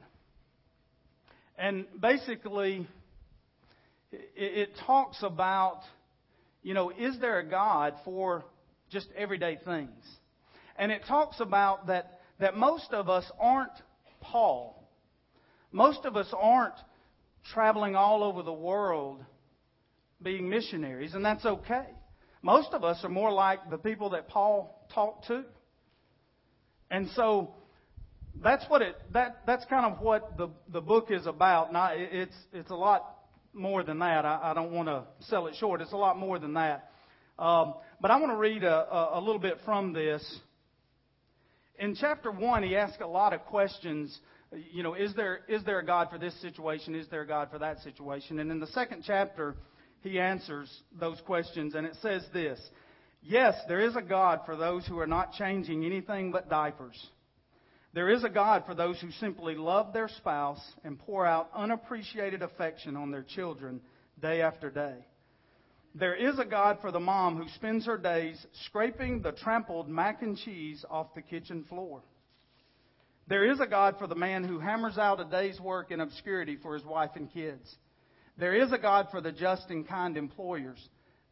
And 1.56 1.86
basically, 2.00 2.86
it, 4.12 4.20
it 4.36 4.70
talks 4.86 5.18
about, 5.22 5.80
you 6.62 6.74
know, 6.74 6.90
is 6.90 7.18
there 7.20 7.38
a 7.38 7.44
God 7.44 7.94
for 8.04 8.44
just 8.90 9.08
everyday 9.16 9.58
things? 9.64 10.04
And 10.76 10.92
it 10.92 11.02
talks 11.06 11.40
about 11.40 11.88
that, 11.88 12.20
that 12.40 12.56
most 12.56 12.92
of 12.92 13.08
us 13.08 13.24
aren't 13.40 13.72
Paul. 14.20 14.88
Most 15.72 16.04
of 16.04 16.16
us 16.16 16.32
aren't 16.36 16.74
traveling 17.52 17.96
all 17.96 18.22
over 18.22 18.42
the 18.42 18.52
world 18.52 19.24
being 20.22 20.48
missionaries, 20.48 21.14
and 21.14 21.24
that's 21.24 21.44
okay. 21.44 21.86
Most 22.42 22.72
of 22.72 22.84
us 22.84 22.98
are 23.04 23.08
more 23.08 23.32
like 23.32 23.70
the 23.70 23.78
people 23.78 24.10
that 24.10 24.28
Paul 24.28 24.86
talked 24.94 25.26
to. 25.28 25.44
And 26.90 27.08
so 27.14 27.54
that's 28.42 28.64
what 28.68 28.82
it 28.82 28.96
that 29.12 29.42
that's 29.46 29.64
kind 29.66 29.92
of 29.92 30.00
what 30.00 30.36
the 30.36 30.48
the 30.72 30.80
book 30.80 31.10
is 31.10 31.26
about. 31.26 31.72
Now 31.72 31.90
it's 31.92 32.34
it's 32.52 32.70
a 32.70 32.76
lot 32.76 33.17
more 33.58 33.82
than 33.82 33.98
that. 33.98 34.24
I, 34.24 34.50
I 34.50 34.54
don't 34.54 34.72
want 34.72 34.88
to 34.88 35.04
sell 35.26 35.46
it 35.46 35.54
short. 35.58 35.80
It's 35.80 35.92
a 35.92 35.96
lot 35.96 36.18
more 36.18 36.38
than 36.38 36.54
that. 36.54 36.90
Um, 37.38 37.74
but 38.00 38.10
I 38.10 38.16
want 38.16 38.32
to 38.32 38.36
read 38.36 38.64
a, 38.64 38.94
a, 38.94 39.18
a 39.18 39.20
little 39.20 39.38
bit 39.38 39.58
from 39.64 39.92
this. 39.92 40.22
In 41.78 41.94
chapter 41.94 42.32
one, 42.32 42.62
he 42.62 42.76
asks 42.76 42.98
a 43.00 43.06
lot 43.06 43.32
of 43.32 43.44
questions. 43.46 44.18
You 44.72 44.82
know, 44.82 44.94
is 44.94 45.14
there 45.14 45.40
is 45.48 45.62
there 45.64 45.78
a 45.78 45.86
God 45.86 46.08
for 46.10 46.18
this 46.18 46.38
situation? 46.40 46.94
Is 46.94 47.06
there 47.08 47.22
a 47.22 47.26
God 47.26 47.48
for 47.50 47.58
that 47.58 47.78
situation? 47.80 48.40
And 48.40 48.50
in 48.50 48.58
the 48.58 48.66
second 48.68 49.04
chapter, 49.06 49.54
he 50.00 50.18
answers 50.18 50.68
those 50.98 51.20
questions, 51.26 51.74
and 51.74 51.86
it 51.86 51.94
says 52.02 52.24
this: 52.32 52.58
Yes, 53.22 53.54
there 53.68 53.80
is 53.80 53.94
a 53.94 54.02
God 54.02 54.40
for 54.46 54.56
those 54.56 54.86
who 54.86 54.98
are 54.98 55.06
not 55.06 55.32
changing 55.34 55.84
anything 55.84 56.32
but 56.32 56.48
diapers. 56.48 56.98
There 57.94 58.10
is 58.10 58.22
a 58.22 58.28
God 58.28 58.64
for 58.66 58.74
those 58.74 59.00
who 59.00 59.10
simply 59.12 59.54
love 59.54 59.92
their 59.92 60.08
spouse 60.08 60.60
and 60.84 60.98
pour 60.98 61.24
out 61.24 61.50
unappreciated 61.54 62.42
affection 62.42 62.96
on 62.96 63.10
their 63.10 63.22
children 63.22 63.80
day 64.20 64.42
after 64.42 64.70
day. 64.70 65.06
There 65.94 66.14
is 66.14 66.38
a 66.38 66.44
God 66.44 66.78
for 66.80 66.92
the 66.92 67.00
mom 67.00 67.38
who 67.38 67.48
spends 67.54 67.86
her 67.86 67.96
days 67.96 68.44
scraping 68.66 69.22
the 69.22 69.32
trampled 69.32 69.88
mac 69.88 70.22
and 70.22 70.36
cheese 70.36 70.84
off 70.90 71.14
the 71.14 71.22
kitchen 71.22 71.64
floor. 71.68 72.02
There 73.26 73.50
is 73.50 73.60
a 73.60 73.66
God 73.66 73.96
for 73.98 74.06
the 74.06 74.14
man 74.14 74.44
who 74.44 74.58
hammers 74.58 74.96
out 74.96 75.20
a 75.20 75.24
day's 75.24 75.60
work 75.60 75.90
in 75.90 76.00
obscurity 76.00 76.56
for 76.62 76.74
his 76.74 76.84
wife 76.84 77.10
and 77.14 77.32
kids. 77.32 77.76
There 78.38 78.54
is 78.54 78.72
a 78.72 78.78
God 78.78 79.08
for 79.10 79.20
the 79.20 79.32
just 79.32 79.68
and 79.70 79.88
kind 79.88 80.16
employers. 80.16 80.78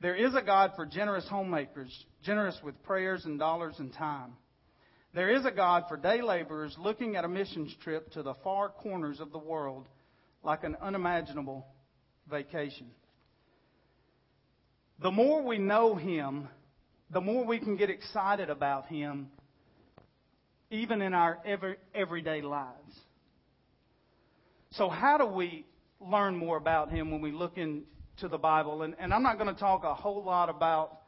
There 0.00 0.16
is 0.16 0.34
a 0.34 0.42
God 0.42 0.72
for 0.74 0.84
generous 0.84 1.26
homemakers, 1.28 2.04
generous 2.22 2.58
with 2.62 2.82
prayers 2.82 3.24
and 3.24 3.38
dollars 3.38 3.76
and 3.78 3.92
time. 3.92 4.32
There 5.16 5.30
is 5.30 5.46
a 5.46 5.50
God 5.50 5.84
for 5.88 5.96
day 5.96 6.20
laborers 6.20 6.76
looking 6.78 7.16
at 7.16 7.24
a 7.24 7.28
missions 7.28 7.74
trip 7.82 8.12
to 8.12 8.22
the 8.22 8.34
far 8.44 8.68
corners 8.68 9.18
of 9.18 9.32
the 9.32 9.38
world 9.38 9.88
like 10.42 10.62
an 10.62 10.76
unimaginable 10.78 11.66
vacation. 12.30 12.88
The 15.00 15.10
more 15.10 15.42
we 15.42 15.56
know 15.56 15.94
Him, 15.94 16.48
the 17.08 17.22
more 17.22 17.46
we 17.46 17.58
can 17.58 17.78
get 17.78 17.88
excited 17.88 18.50
about 18.50 18.88
Him, 18.88 19.28
even 20.70 21.00
in 21.00 21.14
our 21.14 21.38
every, 21.46 21.76
everyday 21.94 22.42
lives. 22.42 22.94
So, 24.72 24.90
how 24.90 25.16
do 25.16 25.24
we 25.24 25.64
learn 25.98 26.36
more 26.36 26.58
about 26.58 26.90
Him 26.90 27.10
when 27.10 27.22
we 27.22 27.32
look 27.32 27.56
into 27.56 28.28
the 28.28 28.36
Bible? 28.36 28.82
And, 28.82 28.94
and 28.98 29.14
I'm 29.14 29.22
not 29.22 29.38
going 29.38 29.54
to 29.54 29.58
talk 29.58 29.82
a 29.82 29.94
whole 29.94 30.22
lot 30.22 30.50
about 30.50 30.98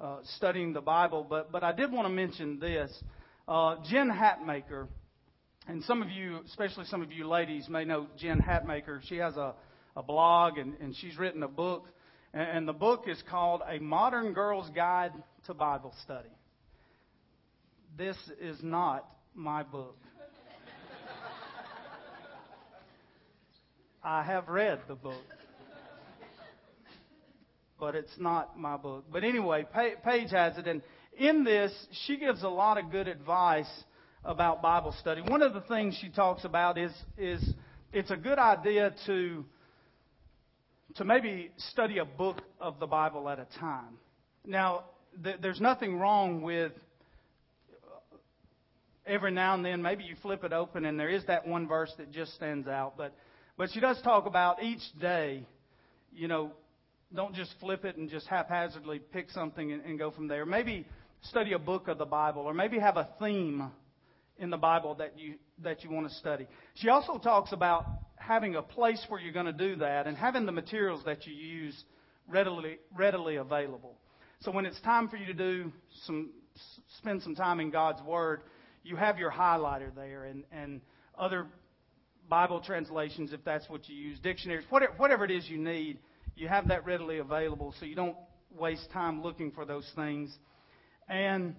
uh, 0.00 0.18
studying 0.36 0.72
the 0.72 0.80
Bible, 0.80 1.26
but, 1.28 1.50
but 1.50 1.62
I 1.62 1.72
did 1.72 1.90
want 1.90 2.06
to 2.06 2.12
mention 2.12 2.58
this. 2.58 2.92
Uh, 3.48 3.76
Jen 3.88 4.10
Hatmaker, 4.10 4.88
and 5.68 5.82
some 5.84 6.02
of 6.02 6.10
you, 6.10 6.40
especially 6.46 6.84
some 6.86 7.02
of 7.02 7.12
you 7.12 7.26
ladies, 7.28 7.68
may 7.68 7.84
know 7.84 8.06
Jen 8.18 8.40
Hatmaker. 8.40 9.00
She 9.08 9.16
has 9.16 9.36
a, 9.36 9.54
a 9.96 10.02
blog 10.02 10.58
and, 10.58 10.74
and 10.80 10.94
she's 10.96 11.16
written 11.18 11.42
a 11.42 11.48
book, 11.48 11.86
and, 12.34 12.42
and 12.42 12.68
the 12.68 12.72
book 12.72 13.04
is 13.08 13.22
called 13.30 13.62
A 13.68 13.78
Modern 13.78 14.32
Girl's 14.32 14.68
Guide 14.70 15.12
to 15.46 15.54
Bible 15.54 15.94
Study. 16.02 16.28
This 17.96 18.16
is 18.40 18.58
not 18.62 19.08
my 19.34 19.62
book. 19.62 19.96
I 24.04 24.22
have 24.22 24.48
read 24.48 24.80
the 24.86 24.94
book 24.94 25.24
but 27.78 27.94
it's 27.94 28.18
not 28.18 28.58
my 28.58 28.76
book. 28.76 29.04
But 29.12 29.24
anyway, 29.24 29.66
Paige 29.72 30.30
has 30.30 30.56
it, 30.58 30.66
and 30.66 30.82
in 31.18 31.44
this, 31.44 31.72
she 32.06 32.16
gives 32.16 32.42
a 32.42 32.48
lot 32.48 32.78
of 32.78 32.90
good 32.90 33.08
advice 33.08 33.70
about 34.24 34.60
Bible 34.60 34.94
study. 35.00 35.22
One 35.22 35.42
of 35.42 35.54
the 35.54 35.60
things 35.62 35.96
she 36.00 36.08
talks 36.08 36.44
about 36.44 36.78
is 36.78 36.92
is 37.16 37.42
it's 37.92 38.10
a 38.10 38.16
good 38.16 38.38
idea 38.38 38.94
to 39.06 39.44
to 40.96 41.04
maybe 41.04 41.50
study 41.70 41.98
a 41.98 42.04
book 42.04 42.40
of 42.60 42.78
the 42.80 42.86
Bible 42.86 43.28
at 43.28 43.38
a 43.38 43.46
time. 43.58 43.98
Now, 44.44 44.84
th- 45.22 45.36
there's 45.42 45.60
nothing 45.60 45.98
wrong 45.98 46.40
with 46.40 46.72
uh, 47.70 48.16
every 49.06 49.30
now 49.30 49.54
and 49.54 49.64
then 49.64 49.82
maybe 49.82 50.04
you 50.04 50.16
flip 50.22 50.42
it 50.42 50.52
open 50.52 50.86
and 50.86 50.98
there 50.98 51.10
is 51.10 51.24
that 51.26 51.46
one 51.46 51.68
verse 51.68 51.92
that 51.98 52.10
just 52.12 52.34
stands 52.34 52.66
out, 52.66 52.94
but 52.96 53.14
but 53.58 53.70
she 53.72 53.80
does 53.80 54.00
talk 54.02 54.26
about 54.26 54.62
each 54.62 54.82
day, 55.00 55.46
you 56.14 56.28
know, 56.28 56.52
don't 57.14 57.34
just 57.34 57.54
flip 57.60 57.84
it 57.84 57.96
and 57.96 58.10
just 58.10 58.26
haphazardly 58.26 58.98
pick 58.98 59.30
something 59.30 59.72
and, 59.72 59.84
and 59.84 59.98
go 59.98 60.10
from 60.10 60.28
there. 60.28 60.44
Maybe 60.44 60.86
study 61.22 61.52
a 61.52 61.58
book 61.58 61.88
of 61.88 61.98
the 61.98 62.04
Bible, 62.04 62.42
or 62.42 62.54
maybe 62.54 62.78
have 62.78 62.96
a 62.96 63.08
theme 63.18 63.70
in 64.38 64.50
the 64.50 64.56
Bible 64.56 64.94
that 64.96 65.18
you 65.18 65.34
that 65.62 65.82
you 65.82 65.90
want 65.90 66.08
to 66.08 66.14
study. 66.16 66.46
She 66.74 66.88
also 66.88 67.18
talks 67.18 67.52
about 67.52 67.86
having 68.16 68.56
a 68.56 68.62
place 68.62 69.02
where 69.08 69.20
you're 69.20 69.32
going 69.32 69.46
to 69.46 69.52
do 69.52 69.76
that 69.76 70.06
and 70.06 70.16
having 70.16 70.44
the 70.46 70.52
materials 70.52 71.02
that 71.06 71.26
you 71.26 71.34
use 71.34 71.84
readily 72.28 72.78
readily 72.94 73.36
available. 73.36 73.96
So 74.40 74.50
when 74.50 74.66
it's 74.66 74.80
time 74.82 75.08
for 75.08 75.16
you 75.16 75.26
to 75.26 75.34
do 75.34 75.72
some 76.04 76.30
spend 76.98 77.22
some 77.22 77.34
time 77.34 77.60
in 77.60 77.70
God's 77.70 78.02
Word, 78.02 78.42
you 78.82 78.96
have 78.96 79.18
your 79.18 79.30
highlighter 79.30 79.94
there 79.94 80.24
and 80.24 80.44
and 80.52 80.80
other 81.18 81.46
Bible 82.28 82.60
translations 82.60 83.32
if 83.32 83.42
that's 83.44 83.68
what 83.70 83.88
you 83.88 83.96
use, 83.96 84.18
dictionaries, 84.18 84.64
whatever, 84.68 84.92
whatever 84.96 85.24
it 85.24 85.30
is 85.30 85.48
you 85.48 85.58
need 85.58 85.98
you 86.36 86.48
have 86.48 86.68
that 86.68 86.84
readily 86.84 87.18
available 87.18 87.74
so 87.80 87.86
you 87.86 87.96
don't 87.96 88.16
waste 88.56 88.90
time 88.92 89.22
looking 89.22 89.50
for 89.50 89.64
those 89.64 89.90
things. 89.96 90.32
And 91.08 91.56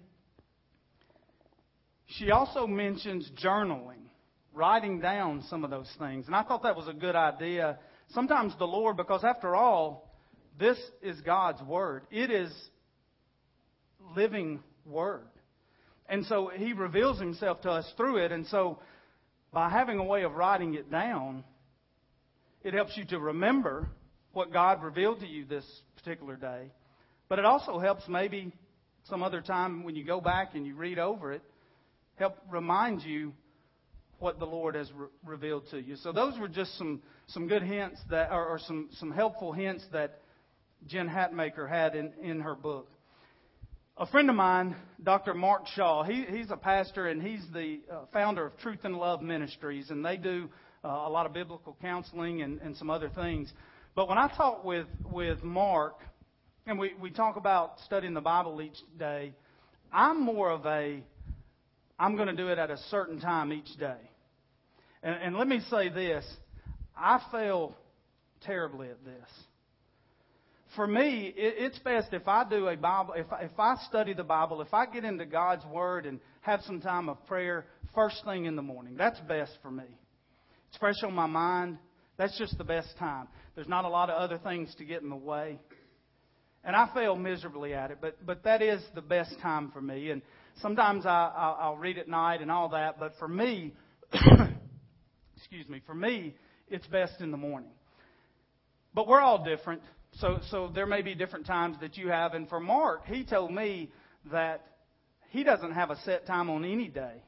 she 2.06 2.32
also 2.32 2.68
mentions 2.68 3.30
journaling, 3.44 4.06
writing 4.54 5.00
down 5.00 5.44
some 5.50 5.64
of 5.64 5.72
those 5.72 5.92
things. 6.00 6.28
And 6.28 6.36
I 6.36 6.44
thought 6.44 6.64
that 6.64 6.76
was 6.76 6.88
a 6.88 6.94
good 6.94 7.16
idea. 7.16 7.80
Sometimes 8.10 8.54
the 8.58 8.66
Lord, 8.66 8.98
because 8.98 9.24
after 9.24 9.56
all, 9.56 10.16
this 10.60 10.78
is 11.02 11.20
God's 11.22 11.62
Word, 11.64 12.04
it 12.12 12.32
is 12.32 12.52
living 14.16 14.62
Word. 14.86 15.28
And 16.08 16.26
so 16.26 16.52
He 16.56 16.74
reveals 16.74 17.20
Himself 17.20 17.62
to 17.62 17.72
us 17.72 17.92
through 17.98 18.18
it. 18.18 18.32
And 18.32 18.46
so 18.48 18.80
by 19.52 19.70
having 19.70 19.98
a 19.98 20.04
way 20.04 20.24
of 20.24 20.34
writing 20.34 20.76
it 20.76 20.90
down, 20.92 21.44
it 22.64 22.74
helps 22.74 22.96
you 22.96 23.06
to 23.06 23.20
remember 23.20 23.90
what 24.38 24.54
God 24.54 24.84
revealed 24.84 25.20
to 25.22 25.26
you 25.26 25.46
this 25.46 25.66
particular 25.96 26.36
day. 26.36 26.70
But 27.28 27.40
it 27.40 27.46
also 27.46 27.80
helps 27.80 28.04
maybe 28.08 28.54
some 29.06 29.24
other 29.24 29.42
time 29.42 29.84
when 29.84 29.96
you 29.96 30.06
go 30.06 30.22
back 30.22 30.54
and 30.54 30.64
you 30.64 30.76
read 30.76 31.00
over 31.00 31.34
it, 31.34 31.42
help 32.18 32.38
remind 32.48 33.02
you 33.02 33.34
what 34.20 34.38
the 34.38 34.46
Lord 34.46 34.76
has 34.76 34.92
re- 34.94 35.08
revealed 35.26 35.64
to 35.72 35.82
you. 35.82 35.96
So 35.96 36.12
those 36.12 36.38
were 36.38 36.48
just 36.48 36.78
some, 36.78 37.02
some 37.30 37.48
good 37.48 37.64
hints 37.64 38.00
that, 38.12 38.32
or, 38.32 38.46
or 38.46 38.60
some, 38.60 38.90
some 39.00 39.12
helpful 39.12 39.54
hints 39.54 39.84
that 39.92 40.22
Jen 40.86 41.10
Hatmaker 41.10 41.68
had 41.68 41.96
in, 41.96 42.14
in 42.22 42.42
her 42.42 42.54
book. 42.54 42.92
A 43.98 44.06
friend 44.06 44.30
of 44.30 44.36
mine, 44.36 44.76
Dr. 45.02 45.34
Mark 45.34 45.66
Shaw, 45.74 46.04
he, 46.04 46.26
he's 46.30 46.52
a 46.52 46.58
pastor 46.58 47.08
and 47.08 47.24
he's 47.24 47.42
the 47.54 47.80
uh, 47.92 48.02
founder 48.14 48.46
of 48.46 48.58
Truth 48.60 48.86
in 48.86 48.94
Love 48.94 49.24
Ministries, 49.24 49.90
and 49.90 50.06
they 50.06 50.18
do 50.18 50.48
uh, 50.86 50.90
a 50.90 51.10
lot 51.10 51.26
of 51.26 51.34
biblical 51.34 51.76
counseling 51.82 52.44
and, 52.44 52.62
and 52.62 52.78
some 52.78 52.92
other 52.92 53.10
things. 53.10 53.52
But 53.98 54.08
when 54.08 54.20
I 54.20 54.28
talk 54.28 54.64
with, 54.64 54.86
with 55.12 55.42
Mark, 55.42 55.96
and 56.68 56.78
we, 56.78 56.92
we 57.02 57.10
talk 57.10 57.36
about 57.36 57.80
studying 57.84 58.14
the 58.14 58.22
Bible 58.22 58.62
each 58.62 58.78
day, 59.00 59.34
I'm 59.92 60.22
more 60.24 60.52
of 60.52 60.68
a, 60.68 61.02
I'm 61.98 62.16
going 62.16 62.28
to 62.28 62.36
do 62.36 62.50
it 62.50 62.60
at 62.60 62.70
a 62.70 62.78
certain 62.92 63.20
time 63.20 63.52
each 63.52 63.76
day. 63.80 63.98
And, 65.02 65.16
and 65.16 65.36
let 65.36 65.48
me 65.48 65.62
say 65.72 65.90
this 65.90 66.24
I 66.96 67.20
fail 67.32 67.76
terribly 68.44 68.88
at 68.90 69.04
this. 69.04 69.30
For 70.76 70.86
me, 70.86 71.34
it, 71.36 71.56
it's 71.58 71.80
best 71.80 72.14
if 72.14 72.28
I 72.28 72.48
do 72.48 72.68
a 72.68 72.78
Bible, 72.78 73.16
if 73.18 73.34
I, 73.34 73.46
if 73.46 73.60
I 73.60 73.78
study 73.90 74.14
the 74.14 74.24
Bible, 74.24 74.62
if 74.62 74.76
I 74.76 74.86
get 74.86 75.06
into 75.06 75.26
God's 75.26 75.66
Word 75.66 76.06
and 76.06 76.20
have 76.42 76.62
some 76.68 76.82
time 76.82 77.10
of 77.10 77.26
prayer 77.26 77.66
first 77.96 78.24
thing 78.26 78.46
in 78.46 78.56
the 78.56 78.62
morning. 78.62 78.94
That's 78.96 79.20
best 79.22 79.54
for 79.64 79.72
me. 79.72 79.86
It's 80.70 80.78
fresh 80.78 81.02
on 81.04 81.16
my 81.16 81.26
mind. 81.26 81.80
That's 82.18 82.38
just 82.38 82.58
the 82.58 82.64
best 82.64 82.90
time. 82.98 83.28
There's 83.56 83.68
not 83.68 83.86
a 83.86 83.90
lot 83.90 84.10
of 84.10 84.18
other 84.18 84.40
things 84.40 84.74
to 84.80 84.86
get 84.86 85.02
in 85.02 85.10
the 85.10 85.16
way. 85.16 85.60
And 86.64 86.76
I 86.76 86.90
fail 86.94 87.16
miserably 87.16 87.74
at 87.74 87.92
it, 87.92 88.00
but, 88.02 88.26
but 88.26 88.44
that 88.44 88.62
is 88.62 88.82
the 88.96 89.02
best 89.02 89.36
time 89.42 89.72
for 89.72 89.82
me. 89.82 90.10
And 90.10 90.22
sometimes 90.62 91.06
I, 91.06 91.32
I'll, 91.36 91.58
I'll 91.62 91.78
read 91.78 91.98
at 91.98 92.08
night 92.08 92.42
and 92.42 92.52
all 92.52 92.70
that, 92.70 93.00
but 93.00 93.14
for 93.20 93.28
me, 93.28 93.74
excuse 95.38 95.70
me, 95.70 95.82
for 95.86 95.94
me, 95.94 96.36
it's 96.68 96.88
best 96.88 97.22
in 97.22 97.32
the 97.32 97.38
morning. 97.38 97.72
but 98.94 99.08
we're 99.08 99.22
all 99.22 99.44
different. 99.44 99.82
So, 100.16 100.40
so 100.50 100.72
there 100.74 100.88
may 100.88 101.04
be 101.04 101.14
different 101.16 101.46
times 101.46 101.78
that 101.82 101.98
you 101.98 102.10
have. 102.10 102.34
And 102.34 102.50
for 102.50 102.60
Mark, 102.60 103.06
he 103.06 103.24
told 103.24 103.54
me 103.54 103.92
that 104.32 104.66
he 105.30 105.44
doesn't 105.44 105.72
have 105.72 105.92
a 105.92 105.98
set 106.02 106.26
time 106.26 106.50
on 106.50 106.66
any 106.66 106.88
day, 106.88 107.22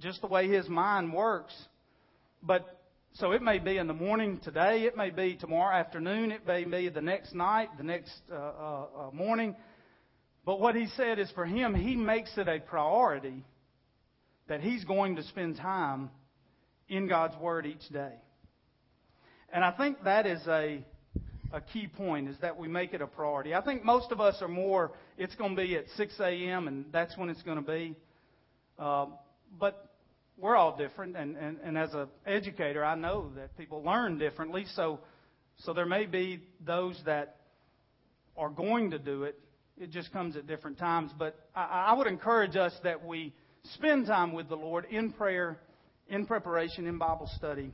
just 0.00 0.20
the 0.20 0.26
way 0.26 0.48
his 0.48 0.68
mind 0.68 1.12
works. 1.12 1.54
But 2.42 2.66
so 3.14 3.30
it 3.30 3.42
may 3.42 3.60
be 3.60 3.78
in 3.78 3.86
the 3.86 3.94
morning 3.94 4.40
today, 4.42 4.82
it 4.82 4.96
may 4.96 5.10
be 5.10 5.36
tomorrow 5.36 5.76
afternoon, 5.76 6.32
it 6.32 6.44
may 6.48 6.64
be 6.64 6.88
the 6.88 7.00
next 7.00 7.32
night, 7.32 7.68
the 7.78 7.84
next 7.84 8.12
uh, 8.28 8.34
uh, 8.34 8.86
uh, 8.98 9.10
morning. 9.12 9.54
But 10.44 10.58
what 10.58 10.74
he 10.74 10.88
said 10.96 11.20
is 11.20 11.30
for 11.30 11.46
him, 11.46 11.76
he 11.76 11.94
makes 11.94 12.36
it 12.36 12.48
a 12.48 12.58
priority 12.58 13.44
that 14.48 14.60
he's 14.60 14.82
going 14.84 15.14
to 15.14 15.22
spend 15.22 15.56
time 15.58 16.10
in 16.88 17.06
God's 17.06 17.36
Word 17.40 17.66
each 17.66 17.88
day. 17.92 18.14
And 19.52 19.62
I 19.62 19.70
think 19.70 20.02
that 20.02 20.26
is 20.26 20.44
a, 20.48 20.84
a 21.52 21.60
key 21.60 21.86
point, 21.86 22.28
is 22.28 22.36
that 22.40 22.58
we 22.58 22.66
make 22.66 22.94
it 22.94 23.00
a 23.00 23.06
priority. 23.06 23.54
I 23.54 23.62
think 23.62 23.84
most 23.84 24.10
of 24.10 24.20
us 24.20 24.42
are 24.42 24.48
more, 24.48 24.90
it's 25.18 25.36
going 25.36 25.54
to 25.54 25.62
be 25.62 25.76
at 25.76 25.84
6 25.96 26.14
a.m., 26.18 26.66
and 26.66 26.86
that's 26.90 27.16
when 27.16 27.28
it's 27.28 27.42
going 27.42 27.64
to 27.64 27.72
be. 27.72 27.94
Uh, 28.76 29.06
but 29.56 29.93
we're 30.36 30.56
all 30.56 30.76
different, 30.76 31.16
and, 31.16 31.36
and, 31.36 31.58
and 31.62 31.78
as 31.78 31.94
an 31.94 32.08
educator, 32.26 32.84
I 32.84 32.96
know 32.96 33.30
that 33.36 33.56
people 33.56 33.82
learn 33.82 34.18
differently. 34.18 34.66
So, 34.74 35.00
so 35.58 35.72
there 35.72 35.86
may 35.86 36.06
be 36.06 36.42
those 36.64 37.00
that 37.06 37.36
are 38.36 38.50
going 38.50 38.90
to 38.90 38.98
do 38.98 39.24
it. 39.24 39.38
It 39.78 39.90
just 39.90 40.12
comes 40.12 40.36
at 40.36 40.46
different 40.46 40.78
times. 40.78 41.12
But 41.18 41.36
I, 41.54 41.86
I 41.88 41.92
would 41.94 42.06
encourage 42.06 42.56
us 42.56 42.72
that 42.82 43.04
we 43.04 43.32
spend 43.74 44.06
time 44.06 44.32
with 44.32 44.48
the 44.48 44.56
Lord 44.56 44.86
in 44.90 45.12
prayer, 45.12 45.58
in 46.08 46.26
preparation, 46.26 46.86
in 46.86 46.98
Bible 46.98 47.30
study 47.36 47.72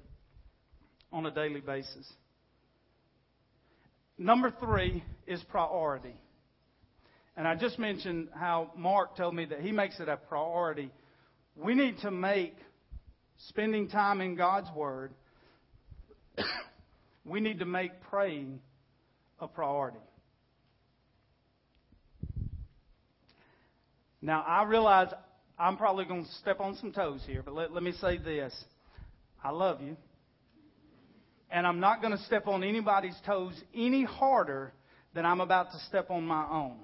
on 1.13 1.27
a 1.27 1.31
daily 1.31 1.61
basis. 1.61 2.11
Number 4.19 4.53
three 4.61 5.03
is 5.27 5.43
priority. 5.45 6.15
And 7.37 7.49
I 7.49 7.55
just 7.55 7.79
mentioned 7.79 8.29
how 8.35 8.71
Mark 8.77 9.17
told 9.17 9.35
me 9.35 9.47
that 9.47 9.61
he 9.61 9.73
makes 9.73 9.99
it 9.99 10.11
a 10.11 10.19
priority 10.19 10.91
we 11.57 11.75
need 11.75 11.99
to 11.99 12.11
make 12.11 12.55
spending 13.49 13.89
time 13.89 14.21
in 14.21 14.35
God's 14.35 14.69
Word, 14.75 15.13
we 17.25 17.41
need 17.41 17.59
to 17.61 17.65
make 17.65 17.93
praying 18.11 18.61
a 19.39 19.49
priority. 19.49 19.99
Now, 24.23 24.43
I 24.47 24.65
realize 24.65 25.09
I'm 25.59 25.77
probably 25.77 26.05
going 26.05 26.25
to 26.25 26.33
step 26.33 26.61
on 26.61 26.77
some 26.77 26.93
toes 26.93 27.23
here, 27.27 27.43
but 27.43 27.55
let, 27.55 27.73
let 27.73 27.83
me 27.83 27.93
say 27.93 28.19
this. 28.19 28.55
I 29.43 29.51
love 29.51 29.81
you. 29.81 29.97
And 31.51 31.67
I'm 31.67 31.81
not 31.81 32.01
going 32.01 32.17
to 32.17 32.23
step 32.25 32.47
on 32.47 32.63
anybody's 32.63 33.17
toes 33.27 33.55
any 33.75 34.05
harder 34.05 34.73
than 35.15 35.27
I'm 35.27 35.41
about 35.41 35.73
to 35.73 35.79
step 35.89 36.11
on 36.11 36.25
my 36.25 36.47
own. 36.49 36.77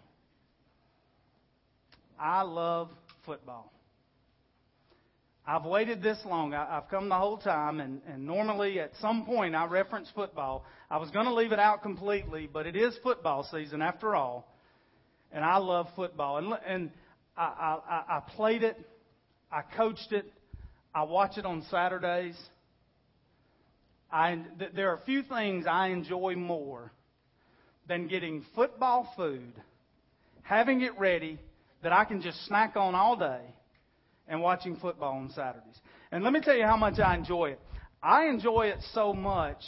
I 2.19 2.43
love 2.43 2.91
football. 3.25 3.73
I've 5.49 5.65
waited 5.65 6.03
this 6.03 6.19
long. 6.25 6.55
I, 6.55 6.67
have 6.75 6.89
come 6.91 7.09
the 7.09 7.15
whole 7.15 7.39
time, 7.39 7.79
and, 7.79 8.01
and 8.09 8.27
normally 8.27 8.81
at 8.81 8.91
some 9.01 9.25
point 9.25 9.55
I 9.55 9.67
reference 9.67 10.11
football. 10.13 10.65
I 10.91 10.97
was 10.97 11.11
going 11.11 11.27
to 11.27 11.35
leave 11.35 11.53
it 11.53 11.61
out 11.61 11.83
completely, 11.83 12.49
but 12.53 12.67
it 12.67 12.75
is 12.75 12.99
football 13.03 13.47
season 13.53 13.81
after 13.81 14.17
all, 14.17 14.53
and 15.31 15.45
I 15.45 15.59
love 15.59 15.87
football. 15.95 16.39
And, 16.39 16.53
and 16.67 16.91
I, 17.37 17.79
I, 17.89 18.03
I 18.17 18.21
played 18.35 18.65
it, 18.65 18.77
I 19.53 19.63
coached 19.77 20.11
it, 20.11 20.33
I 20.93 21.05
watch 21.05 21.39
it 21.39 21.47
on 21.47 21.65
Saturdays. 21.71 22.37
I, 24.11 24.43
there 24.75 24.91
are 24.91 24.97
a 24.97 25.05
few 25.05 25.23
things 25.23 25.67
I 25.69 25.89
enjoy 25.89 26.35
more 26.35 26.91
than 27.87 28.09
getting 28.09 28.45
football 28.57 29.13
food, 29.17 29.53
having 30.43 30.81
it 30.81 30.99
ready 30.99 31.39
that 31.85 31.93
I 31.93 32.05
can 32.05 32.21
just 32.21 32.45
snack 32.47 32.75
on 32.75 32.97
all 32.97 33.17
day 33.17 33.43
and 34.29 34.41
watching 34.41 34.77
football 34.77 35.15
on 35.15 35.31
Saturdays. 35.31 35.81
And 36.11 36.25
let 36.25 36.33
me 36.33 36.41
tell 36.41 36.57
you 36.57 36.65
how 36.65 36.77
much 36.77 36.99
I 36.99 37.15
enjoy 37.17 37.51
it. 37.51 37.61
I 38.03 38.27
enjoy 38.27 38.67
it 38.67 38.79
so 38.93 39.13
much 39.13 39.63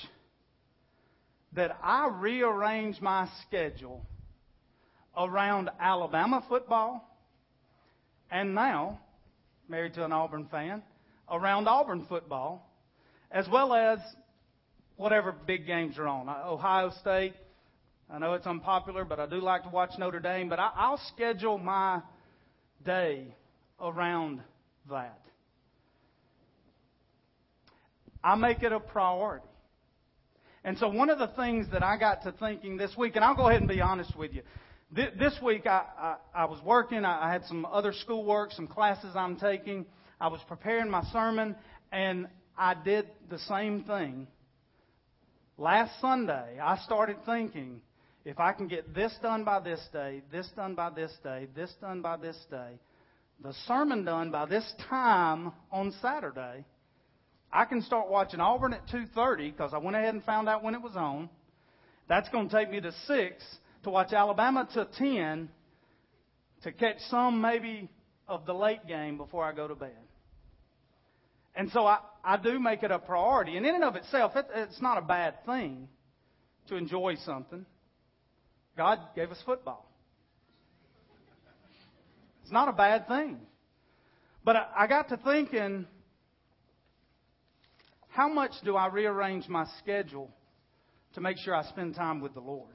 that 1.54 1.76
I 1.82 2.08
rearrange 2.20 3.00
my 3.00 3.28
schedule 3.46 4.04
around 5.16 5.70
Alabama 5.80 6.44
football 6.48 7.08
and 8.30 8.54
now, 8.54 9.00
married 9.68 9.94
to 9.94 10.04
an 10.04 10.12
Auburn 10.12 10.46
fan, 10.50 10.82
around 11.30 11.66
Auburn 11.66 12.06
football, 12.08 12.70
as 13.30 13.48
well 13.48 13.72
as 13.72 13.98
whatever 14.96 15.32
big 15.32 15.66
games 15.66 15.98
are 15.98 16.06
on. 16.06 16.28
Uh, 16.28 16.42
Ohio 16.46 16.90
State, 17.00 17.34
I 18.10 18.18
know 18.18 18.34
it's 18.34 18.46
unpopular, 18.46 19.04
but 19.04 19.18
I 19.18 19.26
do 19.26 19.36
like 19.36 19.62
to 19.62 19.70
watch 19.70 19.92
Notre 19.98 20.20
Dame. 20.20 20.48
But 20.48 20.58
I, 20.58 20.90
will 20.90 21.00
schedule 21.14 21.58
my 21.58 22.02
day 22.84 23.34
around 23.80 24.40
that. 24.90 25.20
I 28.22 28.34
make 28.34 28.62
it 28.62 28.72
a 28.72 28.80
priority. 28.80 29.46
And 30.64 30.76
so 30.78 30.88
one 30.88 31.08
of 31.08 31.18
the 31.18 31.28
things 31.28 31.66
that 31.72 31.82
I 31.82 31.96
got 31.96 32.22
to 32.24 32.32
thinking 32.32 32.76
this 32.76 32.90
week, 32.96 33.16
and 33.16 33.24
I'll 33.24 33.36
go 33.36 33.48
ahead 33.48 33.60
and 33.60 33.68
be 33.68 33.80
honest 33.80 34.16
with 34.16 34.32
you. 34.34 34.42
This 34.90 35.34
week 35.42 35.66
I, 35.66 35.84
I, 35.98 36.16
I 36.34 36.44
was 36.46 36.60
working. 36.64 37.04
I 37.04 37.30
had 37.30 37.44
some 37.44 37.64
other 37.66 37.92
schoolwork, 37.92 38.52
some 38.52 38.66
classes 38.66 39.12
I'm 39.14 39.36
taking. 39.36 39.86
I 40.20 40.28
was 40.28 40.40
preparing 40.48 40.90
my 40.90 41.04
sermon, 41.12 41.54
and 41.92 42.26
I 42.56 42.74
did 42.74 43.06
the 43.30 43.38
same 43.38 43.84
thing. 43.84 44.26
Last 45.56 46.00
Sunday, 46.00 46.58
I 46.60 46.78
started 46.78 47.16
thinking, 47.24 47.80
if 48.24 48.40
I 48.40 48.52
can 48.52 48.66
get 48.66 48.94
this 48.94 49.14
done 49.22 49.44
by 49.44 49.60
this 49.60 49.80
day, 49.92 50.22
this 50.32 50.48
done 50.56 50.74
by 50.74 50.90
this 50.90 51.12
day, 51.22 51.48
this 51.54 51.72
done 51.80 52.02
by 52.02 52.16
this 52.16 52.36
day, 52.50 52.78
the 53.42 53.52
sermon 53.66 54.04
done 54.04 54.30
by 54.30 54.46
this 54.46 54.70
time 54.88 55.52
on 55.70 55.92
Saturday, 56.02 56.64
I 57.52 57.64
can 57.64 57.82
start 57.82 58.10
watching 58.10 58.40
Auburn 58.40 58.72
at 58.74 58.86
2:30 58.88 59.52
because 59.52 59.72
I 59.72 59.78
went 59.78 59.96
ahead 59.96 60.14
and 60.14 60.24
found 60.24 60.48
out 60.48 60.62
when 60.62 60.74
it 60.74 60.82
was 60.82 60.96
on. 60.96 61.30
That's 62.08 62.28
going 62.30 62.48
to 62.48 62.56
take 62.56 62.70
me 62.70 62.80
to 62.80 62.92
6 62.92 63.58
to 63.84 63.90
watch 63.90 64.12
Alabama 64.12 64.68
to 64.74 64.86
10 64.86 65.48
to 66.62 66.72
catch 66.72 66.98
some 67.10 67.40
maybe 67.40 67.88
of 68.26 68.44
the 68.46 68.54
late 68.54 68.86
game 68.86 69.16
before 69.16 69.44
I 69.44 69.52
go 69.52 69.68
to 69.68 69.74
bed. 69.74 69.96
And 71.54 71.70
so 71.70 71.86
I, 71.86 71.98
I 72.24 72.36
do 72.36 72.58
make 72.58 72.82
it 72.82 72.90
a 72.90 72.98
priority. 72.98 73.56
And 73.56 73.66
in 73.66 73.74
and 73.74 73.84
of 73.84 73.96
itself, 73.96 74.36
it, 74.36 74.46
it's 74.54 74.80
not 74.80 74.98
a 74.98 75.02
bad 75.02 75.44
thing 75.44 75.88
to 76.68 76.76
enjoy 76.76 77.16
something. 77.24 77.64
God 78.76 79.00
gave 79.16 79.30
us 79.30 79.42
football. 79.44 79.87
It's 82.48 82.52
not 82.54 82.70
a 82.70 82.72
bad 82.72 83.06
thing. 83.06 83.36
But 84.42 84.56
I, 84.56 84.66
I 84.78 84.86
got 84.86 85.10
to 85.10 85.18
thinking, 85.18 85.86
how 88.08 88.26
much 88.26 88.52
do 88.64 88.74
I 88.74 88.86
rearrange 88.86 89.46
my 89.48 89.66
schedule 89.82 90.30
to 91.12 91.20
make 91.20 91.36
sure 91.44 91.54
I 91.54 91.62
spend 91.64 91.94
time 91.94 92.22
with 92.22 92.32
the 92.32 92.40
Lord? 92.40 92.74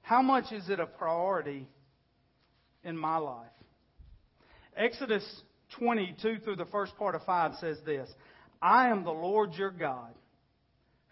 How 0.00 0.20
much 0.20 0.50
is 0.50 0.68
it 0.68 0.80
a 0.80 0.86
priority 0.86 1.68
in 2.82 2.96
my 2.96 3.18
life? 3.18 3.46
Exodus 4.76 5.24
22 5.78 6.38
through 6.42 6.56
the 6.56 6.66
first 6.72 6.96
part 6.96 7.14
of 7.14 7.22
5 7.22 7.52
says 7.60 7.78
this 7.86 8.10
I 8.60 8.88
am 8.88 9.04
the 9.04 9.12
Lord 9.12 9.52
your 9.54 9.70
God, 9.70 10.12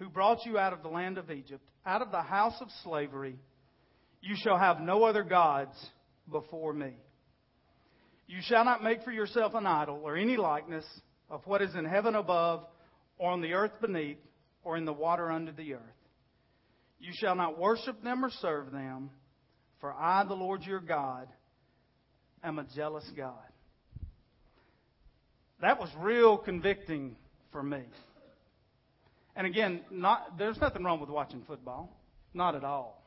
who 0.00 0.08
brought 0.08 0.44
you 0.44 0.58
out 0.58 0.72
of 0.72 0.82
the 0.82 0.88
land 0.88 1.18
of 1.18 1.30
Egypt, 1.30 1.62
out 1.86 2.02
of 2.02 2.10
the 2.10 2.22
house 2.22 2.56
of 2.60 2.66
slavery. 2.82 3.36
You 4.20 4.34
shall 4.36 4.58
have 4.58 4.80
no 4.80 5.04
other 5.04 5.22
gods 5.22 5.76
before 6.30 6.72
me. 6.72 6.92
You 8.26 8.38
shall 8.42 8.64
not 8.64 8.82
make 8.82 9.02
for 9.02 9.10
yourself 9.10 9.54
an 9.54 9.66
idol 9.66 10.00
or 10.04 10.16
any 10.16 10.36
likeness 10.36 10.84
of 11.28 11.46
what 11.46 11.62
is 11.62 11.74
in 11.74 11.84
heaven 11.84 12.14
above, 12.14 12.64
or 13.18 13.30
on 13.30 13.40
the 13.40 13.52
earth 13.52 13.72
beneath, 13.80 14.18
or 14.64 14.76
in 14.76 14.84
the 14.84 14.92
water 14.92 15.30
under 15.30 15.52
the 15.52 15.74
earth. 15.74 15.80
You 16.98 17.12
shall 17.14 17.34
not 17.34 17.58
worship 17.58 18.02
them 18.02 18.24
or 18.24 18.30
serve 18.40 18.72
them, 18.72 19.10
for 19.80 19.92
I, 19.92 20.24
the 20.24 20.34
Lord 20.34 20.62
your 20.62 20.80
God, 20.80 21.28
am 22.42 22.58
a 22.58 22.66
jealous 22.74 23.08
God. 23.16 23.34
That 25.60 25.78
was 25.78 25.90
real 25.98 26.38
convicting 26.38 27.16
for 27.52 27.62
me. 27.62 27.82
And 29.36 29.46
again, 29.46 29.80
not, 29.90 30.38
there's 30.38 30.58
nothing 30.60 30.84
wrong 30.84 31.00
with 31.00 31.10
watching 31.10 31.42
football. 31.46 31.96
Not 32.34 32.54
at 32.54 32.64
all. 32.64 32.99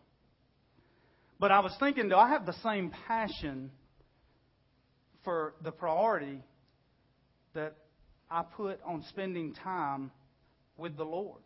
But 1.43 1.51
I 1.51 1.59
was 1.59 1.75
thinking, 1.77 2.07
do 2.07 2.15
I 2.15 2.29
have 2.29 2.45
the 2.45 2.55
same 2.63 2.89
passion 3.05 3.69
for 5.25 5.55
the 5.61 5.73
priority 5.73 6.41
that 7.53 7.75
I 8.31 8.43
put 8.43 8.79
on 8.85 9.03
spending 9.09 9.53
time 9.53 10.11
with 10.77 10.95
the 10.95 11.03
Lord? 11.03 11.41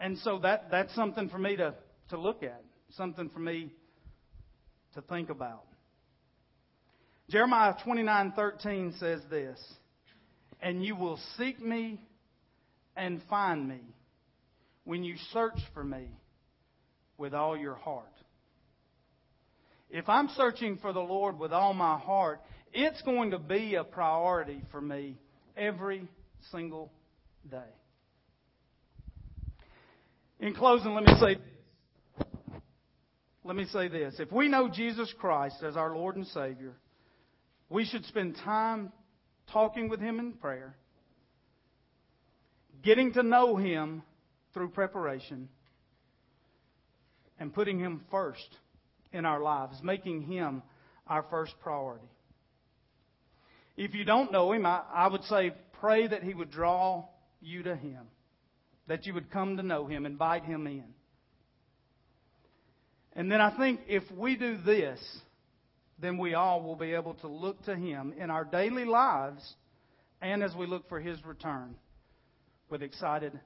And 0.00 0.18
so 0.18 0.40
that, 0.40 0.72
that's 0.72 0.92
something 0.96 1.28
for 1.28 1.38
me 1.38 1.54
to, 1.54 1.72
to 2.08 2.18
look 2.18 2.42
at, 2.42 2.64
something 2.96 3.28
for 3.28 3.38
me 3.38 3.70
to 4.94 5.02
think 5.02 5.30
about. 5.30 5.66
Jeremiah 7.28 7.74
29:13 7.86 8.98
says 8.98 9.20
this, 9.30 9.56
"And 10.60 10.84
you 10.84 10.96
will 10.96 11.20
seek 11.38 11.62
me 11.62 12.00
and 12.96 13.22
find 13.30 13.68
me 13.68 13.82
when 14.82 15.04
you 15.04 15.14
search 15.32 15.60
for 15.72 15.84
me 15.84 16.08
with 17.20 17.34
all 17.34 17.56
your 17.56 17.74
heart. 17.74 18.06
If 19.90 20.08
I'm 20.08 20.28
searching 20.36 20.78
for 20.78 20.92
the 20.92 21.00
Lord 21.00 21.38
with 21.38 21.52
all 21.52 21.74
my 21.74 21.98
heart, 21.98 22.40
it's 22.72 23.02
going 23.02 23.32
to 23.32 23.38
be 23.38 23.74
a 23.74 23.84
priority 23.84 24.62
for 24.72 24.80
me 24.80 25.18
every 25.56 26.08
single 26.50 26.90
day. 27.48 27.58
In 30.40 30.54
closing, 30.54 30.94
let 30.94 31.04
me 31.04 31.14
say 31.20 31.36
let 33.44 33.56
me 33.56 33.64
say 33.66 33.88
this. 33.88 34.14
If 34.18 34.30
we 34.32 34.48
know 34.48 34.68
Jesus 34.68 35.12
Christ 35.18 35.56
as 35.62 35.76
our 35.76 35.94
Lord 35.94 36.16
and 36.16 36.26
Savior, 36.28 36.74
we 37.68 37.84
should 37.84 38.04
spend 38.06 38.36
time 38.44 38.92
talking 39.52 39.88
with 39.88 40.00
Him 40.00 40.18
in 40.18 40.32
prayer, 40.34 40.76
getting 42.82 43.12
to 43.14 43.22
know 43.22 43.56
Him 43.56 44.02
through 44.54 44.68
preparation, 44.70 45.48
and 47.40 47.52
putting 47.52 47.80
Him 47.80 48.02
first 48.10 48.56
in 49.12 49.24
our 49.24 49.40
lives, 49.40 49.78
making 49.82 50.22
Him 50.22 50.62
our 51.06 51.24
first 51.30 51.54
priority. 51.60 52.06
If 53.76 53.94
you 53.94 54.04
don't 54.04 54.30
know 54.30 54.52
Him, 54.52 54.66
I, 54.66 54.82
I 54.94 55.08
would 55.08 55.24
say 55.24 55.52
pray 55.80 56.06
that 56.06 56.22
He 56.22 56.34
would 56.34 56.50
draw 56.50 57.06
you 57.40 57.62
to 57.64 57.74
Him, 57.74 58.02
that 58.86 59.06
you 59.06 59.14
would 59.14 59.30
come 59.30 59.56
to 59.56 59.62
know 59.62 59.86
Him, 59.86 60.06
invite 60.06 60.44
Him 60.44 60.66
in. 60.66 60.84
And 63.14 63.32
then 63.32 63.40
I 63.40 63.56
think 63.56 63.80
if 63.88 64.04
we 64.16 64.36
do 64.36 64.58
this, 64.58 65.00
then 65.98 66.18
we 66.18 66.34
all 66.34 66.62
will 66.62 66.76
be 66.76 66.92
able 66.92 67.14
to 67.14 67.26
look 67.26 67.64
to 67.64 67.74
Him 67.74 68.14
in 68.16 68.30
our 68.30 68.44
daily 68.44 68.84
lives 68.84 69.54
and 70.22 70.42
as 70.42 70.54
we 70.54 70.66
look 70.66 70.88
for 70.88 71.00
His 71.00 71.24
return 71.24 71.74
with 72.68 72.82
excited 72.82 73.38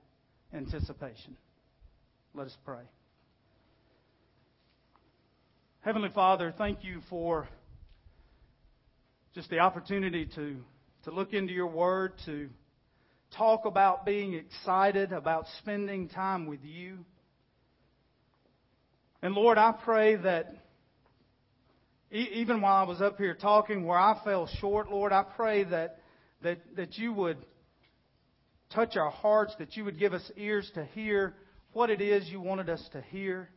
anticipation. 0.52 1.36
Let 2.34 2.48
us 2.48 2.56
pray. 2.64 2.82
Heavenly 5.84 6.08
Father, 6.14 6.54
thank 6.56 6.82
you 6.82 7.02
for 7.10 7.46
just 9.34 9.50
the 9.50 9.58
opportunity 9.58 10.24
to, 10.34 10.56
to 11.04 11.10
look 11.10 11.34
into 11.34 11.52
your 11.52 11.66
Word, 11.66 12.14
to 12.24 12.48
talk 13.36 13.66
about 13.66 14.06
being 14.06 14.32
excited, 14.32 15.12
about 15.12 15.44
spending 15.58 16.08
time 16.08 16.46
with 16.46 16.60
you. 16.62 17.00
And 19.20 19.34
Lord, 19.34 19.58
I 19.58 19.72
pray 19.72 20.16
that 20.16 20.56
even 22.10 22.62
while 22.62 22.82
I 22.82 22.88
was 22.88 23.02
up 23.02 23.18
here 23.18 23.34
talking 23.34 23.84
where 23.84 23.98
I 23.98 24.18
fell 24.24 24.48
short, 24.60 24.90
Lord, 24.90 25.12
I 25.12 25.22
pray 25.36 25.64
that, 25.64 25.98
that, 26.40 26.60
that 26.76 26.96
you 26.96 27.12
would 27.12 27.44
touch 28.72 28.96
our 28.96 29.10
hearts, 29.10 29.54
that 29.58 29.76
you 29.76 29.84
would 29.84 29.98
give 29.98 30.14
us 30.14 30.32
ears 30.38 30.70
to 30.76 30.86
hear 30.94 31.34
what 31.74 31.90
it 31.90 32.00
is 32.00 32.26
you 32.30 32.40
wanted 32.40 32.70
us 32.70 32.82
to 32.92 33.02
hear, 33.02 33.50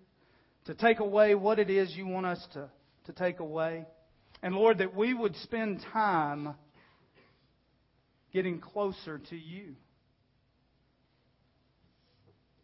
to 0.68 0.76
take 0.76 1.00
away 1.00 1.34
what 1.34 1.60
it 1.60 1.70
is 1.70 1.96
you 1.96 2.06
want 2.06 2.26
us 2.26 2.46
to, 2.54 2.70
to 3.06 3.14
take 3.14 3.40
away. 3.40 3.86
And 4.44 4.54
Lord, 4.54 4.80
that 4.80 4.94
we 4.94 5.14
would 5.14 5.36
spend 5.38 5.82
time 5.94 6.56
getting 8.34 8.60
closer 8.60 9.20
to 9.30 9.36
you. 9.36 9.76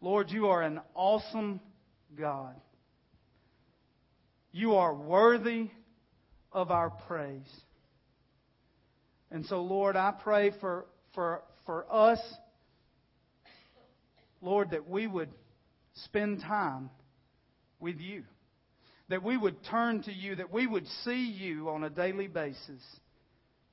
Lord, 0.01 0.29
you 0.31 0.47
are 0.47 0.61
an 0.61 0.81
awesome 0.93 1.61
God. 2.17 2.55
You 4.51 4.75
are 4.75 4.93
worthy 4.93 5.71
of 6.51 6.71
our 6.71 6.89
praise. 7.07 7.49
And 9.31 9.45
so, 9.45 9.61
Lord, 9.61 9.95
I 9.95 10.11
pray 10.11 10.51
for, 10.59 10.87
for, 11.15 11.41
for 11.65 11.85
us, 11.89 12.19
Lord, 14.41 14.71
that 14.71 14.89
we 14.89 15.07
would 15.07 15.29
spend 15.93 16.41
time 16.41 16.89
with 17.83 17.99
you. 17.99 18.23
That 19.09 19.21
we 19.21 19.37
would 19.37 19.57
turn 19.69 20.01
to 20.03 20.11
you, 20.11 20.37
that 20.37 20.51
we 20.51 20.65
would 20.65 20.87
see 21.03 21.25
you 21.25 21.69
on 21.69 21.83
a 21.83 21.89
daily 21.89 22.27
basis 22.27 22.81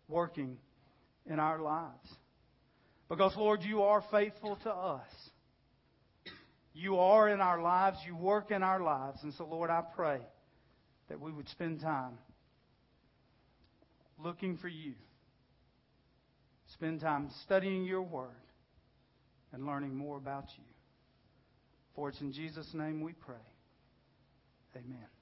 working 0.09 0.59
in 1.25 1.38
our 1.38 1.61
lives. 1.61 2.09
Because, 3.09 3.35
Lord, 3.37 3.62
you 3.62 3.83
are 3.83 4.05
faithful 4.11 4.59
to 4.64 4.70
us. 4.70 5.09
You 6.75 6.99
are 6.99 7.29
in 7.29 7.40
our 7.40 7.62
lives, 7.62 7.99
you 8.07 8.16
work 8.16 8.51
in 8.51 8.62
our 8.62 8.83
lives. 8.83 9.20
And 9.23 9.33
so, 9.35 9.46
Lord, 9.46 9.70
I 9.70 9.83
pray 9.94 10.20
that 11.09 11.20
we 11.20 11.33
would 11.33 11.49
spend 11.49 11.81
time 11.81 12.18
looking 14.23 14.57
for 14.59 14.68
you. 14.68 14.94
Spend 16.75 17.01
time 17.01 17.31
studying 17.44 17.85
your 17.85 18.03
word 18.03 18.31
and 19.53 19.66
learning 19.66 19.94
more 19.94 20.16
about 20.16 20.44
you. 20.57 20.64
For 21.94 22.09
it's 22.09 22.20
in 22.20 22.33
Jesus' 22.33 22.70
name 22.73 23.01
we 23.01 23.12
pray. 23.12 23.37
Amen. 24.77 25.20